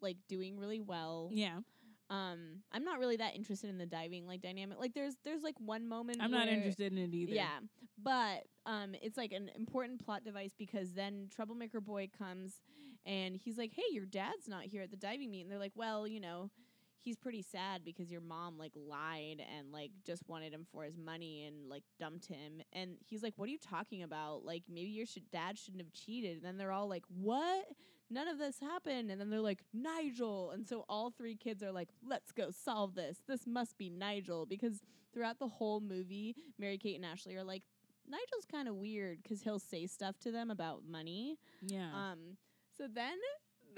[0.00, 1.58] like doing really well Yeah.
[2.10, 5.56] um i'm not really that interested in the diving like dynamic like there's there's like
[5.58, 7.32] one moment I'm not where- interested in it either.
[7.34, 7.58] yeah,
[8.02, 12.60] but um, it's like an important plot device because then Troublemaker Boy comes
[13.06, 15.72] and he's like, "Hey, your dad's not here at the diving meet," and they're like,
[15.74, 16.50] "Well, you know."
[17.00, 20.98] He's pretty sad because your mom like lied and like just wanted him for his
[20.98, 22.60] money and like dumped him.
[22.72, 24.44] And he's like, "What are you talking about?
[24.44, 27.64] Like maybe your sh- dad shouldn't have cheated." And then they're all like, "What?
[28.10, 31.72] None of this happened." And then they're like, "Nigel." And so all three kids are
[31.72, 33.18] like, "Let's go solve this.
[33.26, 34.80] This must be Nigel." Because
[35.12, 37.62] throughout the whole movie, Mary Kate and Ashley are like,
[38.08, 41.38] Nigel's kind of weird because he'll say stuff to them about money.
[41.66, 41.90] Yeah.
[41.94, 42.36] Um,
[42.76, 43.16] so then,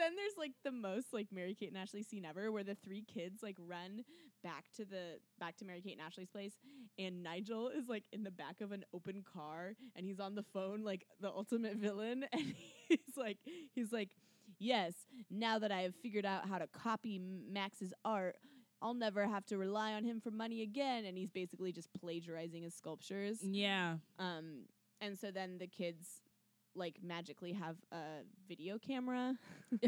[0.00, 3.02] then there's like the most like Mary Kate and Ashley scene ever, where the three
[3.02, 4.04] kids like run
[4.42, 6.54] back to the back to Mary Kate and Ashley's place,
[6.98, 10.42] and Nigel is like in the back of an open car, and he's on the
[10.42, 12.54] phone like the ultimate villain, and
[12.88, 13.38] he's like
[13.74, 14.10] he's like,
[14.58, 14.94] yes,
[15.30, 18.36] now that I have figured out how to copy Max's art.
[18.82, 22.62] I'll never have to rely on him for money again, and he's basically just plagiarizing
[22.62, 23.36] his sculptures.
[23.42, 23.96] yeah.
[24.18, 24.62] Um,
[25.02, 26.22] and so then the kids
[26.74, 29.34] like magically have a video camera.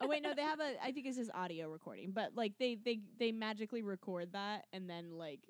[0.00, 0.74] oh wait, no, they have a.
[0.82, 4.88] I think it's just audio recording, but like they they they magically record that, and
[4.88, 5.40] then like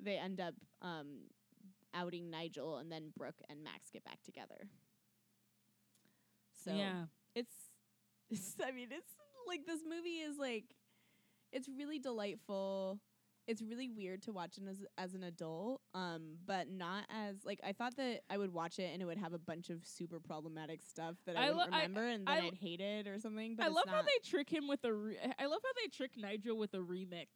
[0.00, 1.24] they end up um
[1.94, 4.68] outing Nigel, and then Brooke and Max get back together.
[6.64, 7.04] So yeah.
[7.34, 7.54] it's,
[8.30, 9.12] it's I mean it's
[9.46, 10.64] like this movie is like
[11.52, 13.00] it's really delightful.
[13.48, 15.80] It's really weird to watch it as as an adult.
[15.94, 19.18] Um, but not as like I thought that I would watch it and it would
[19.18, 22.28] have a bunch of super problematic stuff that I, I wouldn't lo- I- remember and
[22.28, 23.56] I then I, would hate it or something.
[23.56, 24.92] But I love how they trick him with a.
[24.92, 27.26] Re- I love how they trick Nigel with a remix.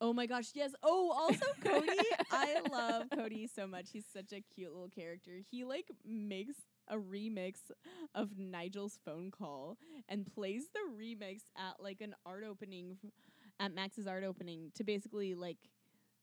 [0.00, 0.72] Oh my gosh, yes.
[0.82, 1.96] Oh, also Cody.
[2.30, 3.90] I love Cody so much.
[3.92, 5.38] He's such a cute little character.
[5.50, 6.56] He like makes
[6.88, 7.54] a remix
[8.14, 9.78] of Nigel's phone call
[10.08, 13.10] and plays the remix at like an art opening f-
[13.60, 15.58] at Max's art opening to basically like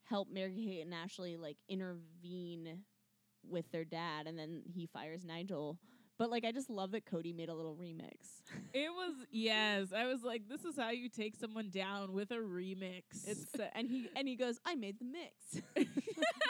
[0.04, 2.84] help Mary Kate and Ashley like intervene
[3.48, 5.80] with their dad and then he fires Nigel.
[6.18, 8.14] But like I just love that Cody made a little remix.
[8.74, 9.88] It was yes.
[9.94, 13.02] I was like, this is how you take someone down with a remix.
[13.26, 15.62] It's uh, and he and he goes, "I made the mix."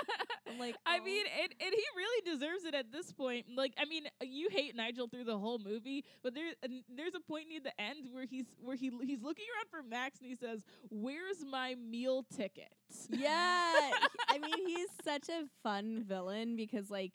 [0.60, 3.45] Like, I "Oh." mean, and, and he really deserves it at this point.
[3.56, 6.52] Like, I mean, you hate Nigel through the whole movie, but there
[6.95, 10.20] there's a point near the end where he's where he he's looking around for Max
[10.20, 12.70] and he says, "Where's my meal ticket?"
[13.10, 13.91] Yeah,
[14.30, 17.14] I mean, he's such a fun villain because like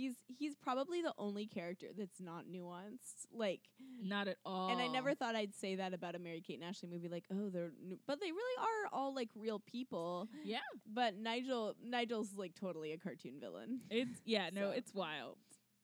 [0.00, 3.26] he's he's probably the only character that's not nuanced.
[3.32, 3.60] Like,
[4.02, 4.70] Not at all.
[4.70, 7.08] and I never thought I'd say that about a Mary Kate and Ashley movie.
[7.08, 10.28] Like, oh, they're, nu- but they really are all like real people.
[10.44, 13.80] Yeah, But Nigel, Nigel's like totally a cartoon villain.
[13.90, 14.50] it's yeah.
[14.54, 14.76] No, So.
[14.76, 15.36] it's wild.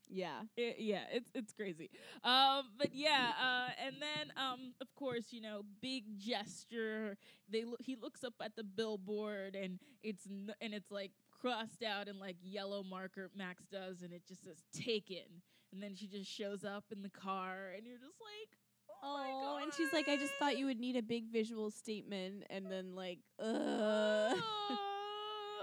[0.09, 1.91] Yeah, It, yeah, it's it's crazy.
[2.23, 7.17] Um, but yeah, uh, and then um, of course, you know, big gesture.
[7.51, 11.11] They lo- he looks up at the billboard and it's n- and it's like
[11.47, 13.31] crossed out in like yellow marker.
[13.37, 15.43] Max does, and it just says "taken."
[15.73, 18.57] And then she just shows up in the car, and you're just like,
[19.03, 22.45] oh, Oh, and she's like, I just thought you would need a big visual statement,
[22.51, 23.19] and then like.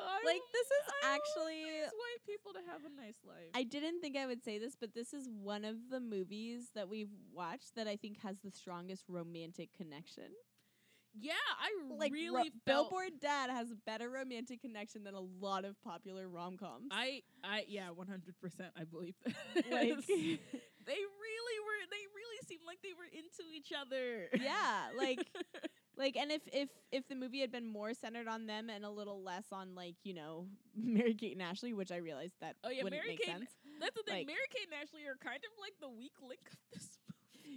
[0.06, 3.50] Oh, like this is I actually white people to have a nice life.
[3.54, 6.88] I didn't think I would say this, but this is one of the movies that
[6.88, 10.32] we've watched that I think has the strongest romantic connection.
[11.20, 15.20] Yeah, I Like really ro- felt Billboard Dad has a better romantic connection than a
[15.22, 16.88] lot of popular rom coms.
[16.92, 18.72] I I yeah, one hundred percent.
[18.78, 19.36] I believe that.
[19.72, 20.38] like they
[20.88, 21.82] really were.
[21.92, 24.30] They really seemed like they were into each other.
[24.42, 25.20] yeah, like
[25.98, 28.90] like and if if if the movie had been more centered on them and a
[28.90, 32.70] little less on like you know Mary Kate and Ashley, which I realized that Oh,
[32.70, 33.50] yeah, wouldn't Mary make Kate sense.
[33.80, 34.20] that's the thing.
[34.20, 37.03] like- Mary Kate and Ashley are kind of like the weak link of this movie.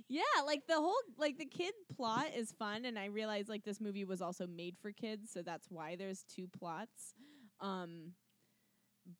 [0.08, 3.80] Yeah, like the whole like the kid plot is fun and I realize like this
[3.80, 7.14] movie was also made for kids, so that's why there's two plots.
[7.60, 8.12] Um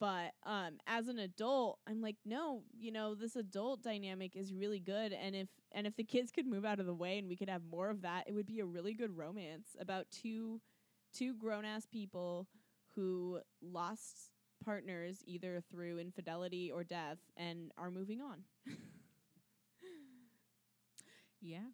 [0.00, 4.80] but um as an adult, I'm like, no, you know, this adult dynamic is really
[4.80, 7.36] good and if and if the kids could move out of the way and we
[7.36, 10.60] could have more of that, it would be a really good romance about two
[11.14, 12.48] two grown-ass people
[12.94, 14.30] who lost
[14.64, 18.42] partners either through infidelity or death and are moving on.
[21.46, 21.70] Yeah.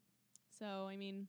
[0.58, 1.28] So I mean,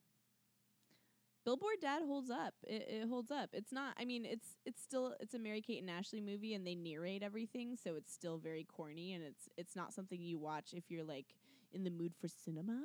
[1.46, 2.54] Billboard Dad holds up.
[2.66, 3.50] It, it holds up.
[3.54, 3.96] It's not.
[4.00, 7.24] I mean, it's it's still it's a Mary Kate and Ashley movie, and they narrate
[7.24, 11.04] everything, so it's still very corny, and it's it's not something you watch if you're
[11.04, 11.36] like
[11.74, 12.80] in the mood for cinema.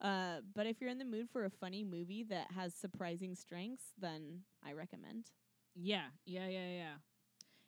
[0.00, 3.86] Uh, but if you're in the mood for a funny movie that has surprising strengths,
[3.98, 5.26] then I recommend.
[5.74, 6.06] Yeah.
[6.24, 6.46] Yeah.
[6.46, 6.68] Yeah.
[6.68, 6.94] Yeah.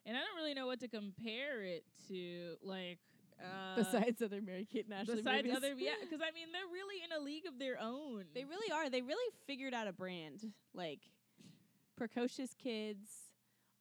[0.07, 2.99] And I don't really know what to compare it to, like.
[3.43, 5.57] Uh, Besides other Mary Kate and Ashley besides movies.
[5.57, 8.24] other, yeah, because I mean they're really in a league of their own.
[8.34, 8.91] They really are.
[8.91, 10.53] They really figured out a brand.
[10.74, 11.01] Like
[11.97, 13.09] precocious kids,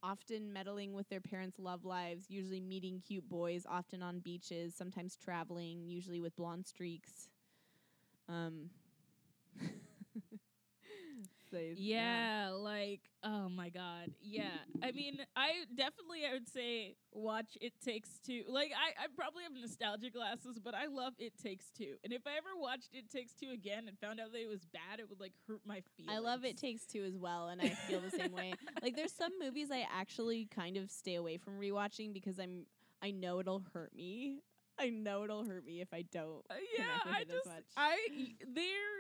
[0.01, 5.15] often meddling with their parents' love lives, usually meeting cute boys, often on beaches, sometimes
[5.17, 7.27] traveling, usually with blonde streaks.
[8.29, 8.69] Um
[11.51, 14.11] so, Yeah, like oh my god.
[14.21, 14.57] Yeah.
[14.83, 18.43] I mean, I definitely I would say watch It Takes Two.
[18.47, 21.95] Like I I probably have nostalgia glasses, but I love It Takes Two.
[22.03, 24.65] And if I ever watched It Takes Two again and found out that it was
[24.65, 26.15] bad, it would like hurt my feelings.
[26.15, 28.53] I love It Takes Two as well, and I feel the same way.
[28.81, 32.65] Like there's some movies I actually kind of stay away from rewatching because I'm
[33.01, 34.41] I know it'll hurt me.
[34.79, 36.45] I know it'll hurt me if I don't.
[36.49, 37.63] Uh, yeah, I just much.
[37.75, 37.97] I
[38.55, 38.98] there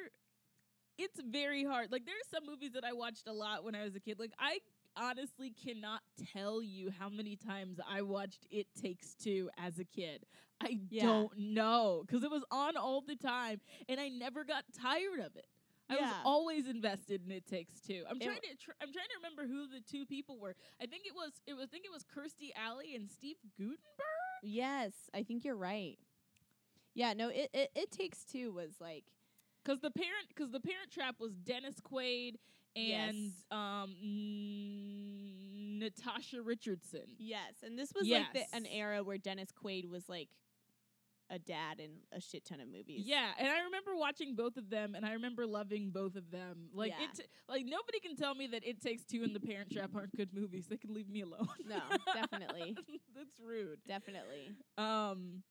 [0.99, 1.91] it's very hard.
[1.91, 4.19] Like there's some movies that I watched a lot when I was a kid.
[4.19, 4.59] Like I
[4.95, 6.01] honestly cannot
[6.33, 10.25] tell you how many times I watched It Takes Two as a kid.
[10.61, 11.03] I Yeah.
[11.05, 15.35] don't know because it was on all the time and I never got tired of
[15.35, 15.47] it.
[15.91, 18.03] I was always invested in It Takes Two.
[18.07, 20.55] I'm It trying to tr- I'm trying to remember who the two people were.
[20.81, 23.79] I think it was it was I think it was Kirstie Alley and Steve Guttenberg.
[24.43, 25.97] Yes, I think you're right.
[26.93, 29.05] Yeah, no, it it, it takes two was like
[29.69, 32.37] Because the parent, because the Parent Trap was Dennis Quaid
[32.75, 33.31] and Yes.
[33.51, 37.05] um n- Natasha Richardson.
[37.19, 40.29] yes, and this was like the, an era where Dennis Quaid was like
[41.29, 43.03] a dad in a shit ton of movies.
[43.05, 46.69] Yeah, and I remember watching both of them, and I remember loving both of them.
[46.73, 47.05] Like Yeah.
[47.05, 49.91] it, t- like nobody can tell me that It Takes Two and The Parent Trap
[49.95, 50.65] aren't good movies.
[50.67, 51.47] They can leave me alone.
[51.67, 51.79] No,
[52.15, 52.75] definitely.
[53.15, 53.77] That's rude.
[53.87, 54.49] definitely.
[54.79, 55.43] Um.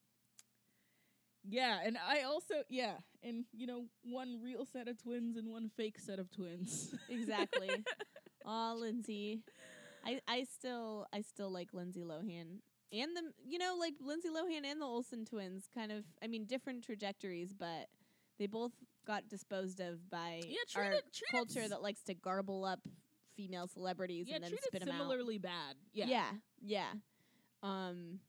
[1.51, 5.71] Yeah, and I also yeah, and you know, one real set of twins and one
[5.77, 6.95] fake set of twins.
[7.09, 7.71] Exactly.
[8.47, 9.41] Aw, Lindsay.
[10.05, 12.61] I I still I still like Lindsay Lohan.
[12.93, 16.45] And the you know, like Lindsay Lohan and the Olsen twins kind of I mean
[16.47, 17.89] different trajectories, but
[18.39, 18.73] they both
[19.07, 22.81] got disposed of by Yeah, our treated culture s- that likes to garble up
[23.37, 24.99] female celebrities yeah, and then spit them out.
[25.01, 25.77] similarly bad.
[25.93, 26.07] Yeah.
[26.07, 26.31] Yeah,
[26.61, 26.93] yeah.
[27.63, 28.21] Um,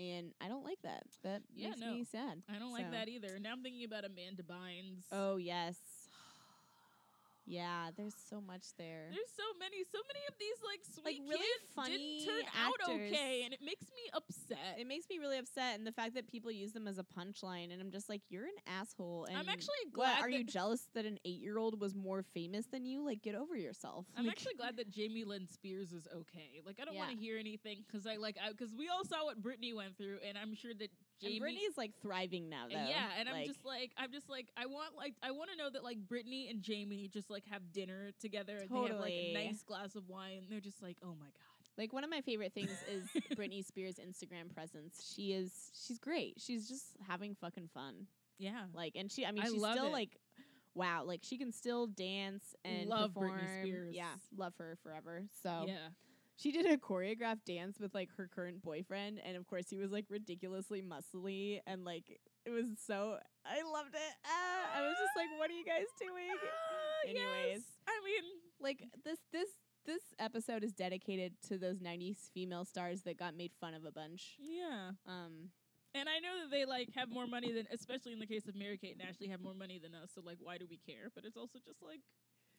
[0.00, 1.04] and I don't like that.
[1.22, 1.92] That Yeah, makes no.
[1.92, 2.42] me sad.
[2.48, 3.38] I don't like that either.
[3.38, 5.04] Now I'm thinking about Amanda Bynes.
[5.12, 5.76] Oh yes,
[7.50, 7.90] yeah.
[7.96, 9.06] There's so much there.
[9.10, 12.44] There's so many, so many of these like sweet Like, really kids funny didn't turn
[12.62, 13.12] out actors.
[13.12, 14.78] okay, and it makes me upset.
[14.78, 17.72] It makes me really upset, and the fact that people use them as a punchline,
[17.72, 19.26] and I'm just like, you're an asshole.
[19.28, 20.22] And I'm actually what, glad.
[20.22, 23.04] are you jealous that an eight year old was more famous than you?
[23.04, 24.06] Like, get over yourself.
[24.16, 26.60] I'm Like, actually glad that Jamie Lynn Spears is okay.
[26.64, 29.42] Like I don't want to hear anything because I like because we all saw what
[29.42, 30.90] Britney went through, and I'm sure that
[31.20, 31.36] Jamie.
[31.36, 32.74] and Britney's like thriving now, though.
[32.74, 35.68] yeah, and I'm just like I'm just like I want like I want to know
[35.70, 38.56] that like Britney and Jamie just like have dinner together.
[38.58, 39.32] and They have like a Totally.
[39.34, 40.42] nice glass of wine.
[40.50, 41.32] They're just like, oh my god.
[41.78, 43.04] Like one of my favorite things is
[43.36, 45.12] Britney Spears' Instagram presence.
[45.14, 45.52] She is
[45.86, 46.34] she's great.
[46.38, 48.06] She's just having fucking fun.
[48.38, 48.64] Yeah.
[48.74, 49.92] Like and she I mean I she's still it.
[49.92, 50.16] like
[50.74, 53.40] wow, like she can still dance and Love Britney perform.
[53.62, 53.94] Spears.
[53.94, 55.24] Yeah, love her forever.
[55.42, 55.88] So Yeah.
[56.36, 59.90] she did a choreographed dance with like her current boyfriend and of course he was
[59.90, 63.16] like ridiculously muscly and like it was so
[63.46, 64.14] I loved it.
[64.26, 66.36] Ah, I was just like what are you guys doing?
[67.08, 67.26] Anyways.
[67.52, 67.62] yes.
[67.88, 68.24] I mean,
[68.60, 69.48] like this this
[69.86, 73.90] this episode is dedicated to those 90s female stars that got made fun of a
[73.92, 74.36] bunch.
[74.38, 74.92] yeah.
[75.06, 75.50] Um
[75.94, 78.54] And I know that they like have more money than, especially in the case of
[78.54, 80.10] Mary Kate and Ashley, have more money than us.
[80.14, 81.10] So like, why do we care?
[81.14, 82.00] But it's also just like,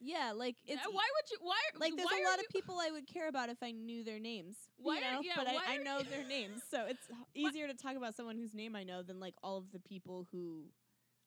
[0.03, 1.37] yeah, like it's why would you?
[1.41, 3.69] Why like there's why a are lot of people I would care about if I
[3.71, 4.55] knew their names.
[4.77, 5.21] Why you are- know?
[5.21, 8.15] yeah, but why I, I know you- their names, so it's easier to talk about
[8.15, 10.65] someone whose name I know than like all of the people who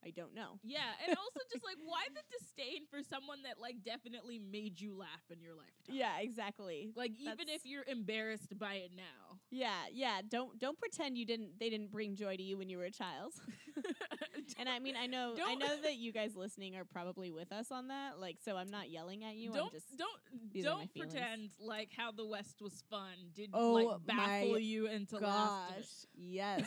[0.04, 0.58] I don't know.
[0.62, 4.96] Yeah, and also just like, why the disdain for someone that like definitely made you
[4.96, 5.94] laugh in your lifetime?
[5.94, 6.90] Yeah, exactly.
[6.94, 9.38] Like even That's- if you're embarrassed by it now.
[9.50, 10.20] Yeah, yeah.
[10.28, 11.58] Don't don't pretend you didn't.
[11.58, 13.32] They didn't bring joy to you when you were a child.
[14.58, 17.52] and I mean, I know, I Don't- know that you guys listening are probably with
[17.52, 18.18] us on that.
[18.20, 19.52] Like, so I'm not yelling at you.
[19.52, 20.10] don't I'm just don't
[20.52, 24.58] these are my don't pretend like how the West was fun did Oh like baffle
[24.58, 26.66] you into last gosh, yes.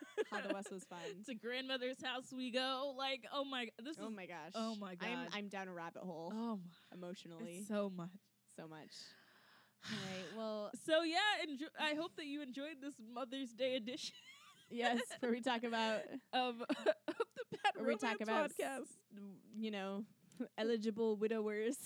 [0.30, 0.98] How the West was fun.
[1.26, 2.94] to grandmother's house we go.
[2.96, 4.52] Like, oh my, this Oh is my gosh.
[4.54, 8.08] oh my god, I'm I'm down a rabbit hole oh my, emotionally so much.
[8.56, 8.92] so much.
[9.90, 10.26] All right.
[10.36, 14.14] Well, So yeah, enjo- I hope that you enjoyed this Mother's Day edition
[14.70, 16.00] yes, where we talk about
[16.32, 16.94] of, of the
[17.62, 18.88] Bad where we talk about s-
[19.56, 20.04] you know
[20.58, 21.76] eligible widowers.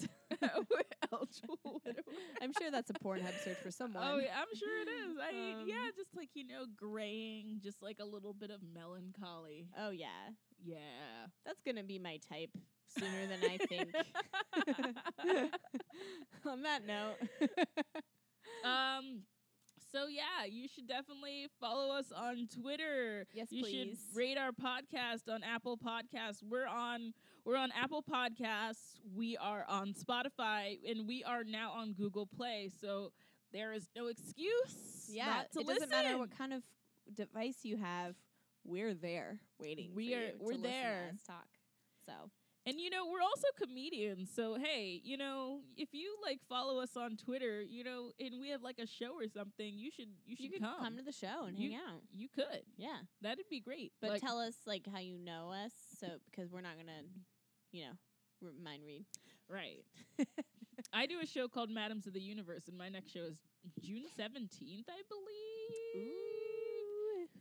[2.43, 4.03] I'm sure that's a Pornhub search for someone.
[4.07, 5.17] Oh yeah, I'm sure it is.
[5.23, 8.61] I mean, Um, yeah, just like you know, graying, just like a little bit of
[8.75, 9.69] melancholy.
[9.79, 10.31] Oh yeah.
[10.65, 11.27] Yeah.
[11.45, 12.51] That's gonna be my type
[12.99, 13.93] sooner than I think.
[16.47, 17.17] On that note,
[18.65, 19.23] um.
[19.93, 23.27] So yeah, you should definitely follow us on Twitter.
[23.35, 23.73] yes, You please.
[24.13, 26.45] should rate our podcast on Apple Podcasts.
[26.49, 27.13] We're on
[27.45, 28.99] we're on Apple Podcasts.
[29.15, 32.71] We are on Spotify, and we are now on Google Play.
[32.81, 33.13] So
[33.53, 35.09] there is no excuse.
[35.11, 36.63] yeah, not to it doesn't matter what kind of
[37.15, 38.15] device you have.
[38.65, 39.93] We're there waiting.
[39.95, 41.11] We for are- you we're listen to there.
[41.15, 41.47] us talk.
[42.07, 42.13] So
[42.67, 44.29] And you know, we're also comedians.
[44.35, 48.51] So hey, you know, if you like follow us on Twitter, you know, and we
[48.51, 50.79] have like a show or something, you should you should you could come.
[50.79, 50.97] come.
[50.99, 52.03] to the show and You- hang out.
[52.13, 52.63] you could.
[52.77, 53.93] Yeah, That'd be great.
[54.01, 57.03] but Like, tell us like how you know us, so because we're not gonna,
[57.73, 59.05] you know, mind read.
[59.49, 59.85] right.
[60.93, 63.39] I do a show called Madams of the Universe, and my next show is
[63.83, 66.07] June seventeenth, I believe.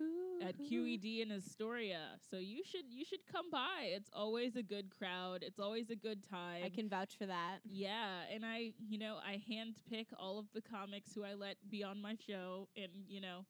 [0.01, 0.45] Ooh.
[0.47, 3.83] At QED in Astoria, so you should you should come by.
[3.83, 5.43] It's always a good crowd.
[5.43, 6.63] It's always a good time.
[6.63, 7.57] I can vouch for that.
[7.65, 11.83] Yeah, and I, you know, I handpick all of the comics who I let be
[11.83, 13.45] on my show, and you know,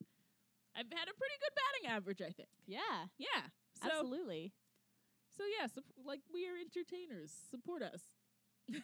[0.76, 2.48] I've had a pretty good batting average, I think.
[2.66, 2.80] Yeah,
[3.18, 3.42] Yeah.
[3.82, 4.52] So, absolutely.
[5.40, 7.32] So yeah, sup- like we are entertainers.
[7.50, 8.02] Support us.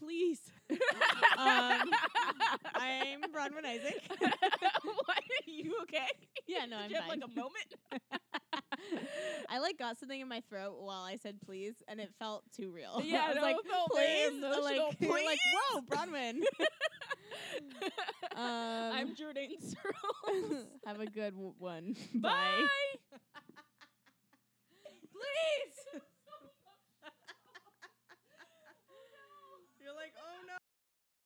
[0.00, 0.40] Please.
[1.38, 1.90] Um,
[2.74, 4.02] I'm Bronwyn Isaac.
[4.18, 5.08] what?
[5.08, 6.08] Are you okay?
[6.48, 7.20] Yeah, no, Did I'm you have fine.
[7.20, 7.74] like a moment?
[9.48, 12.72] I like got something in my throat while I said please, and it felt too
[12.72, 13.00] real.
[13.04, 14.64] Yeah, I was no, like, felt please, emotional.
[14.64, 15.38] like, like,
[15.72, 16.40] whoa, Bronwyn.
[18.34, 20.66] Um, I'm Jordan Searles.
[20.84, 21.94] Have a good w- one.
[22.16, 22.66] Bye.
[25.18, 25.77] Please.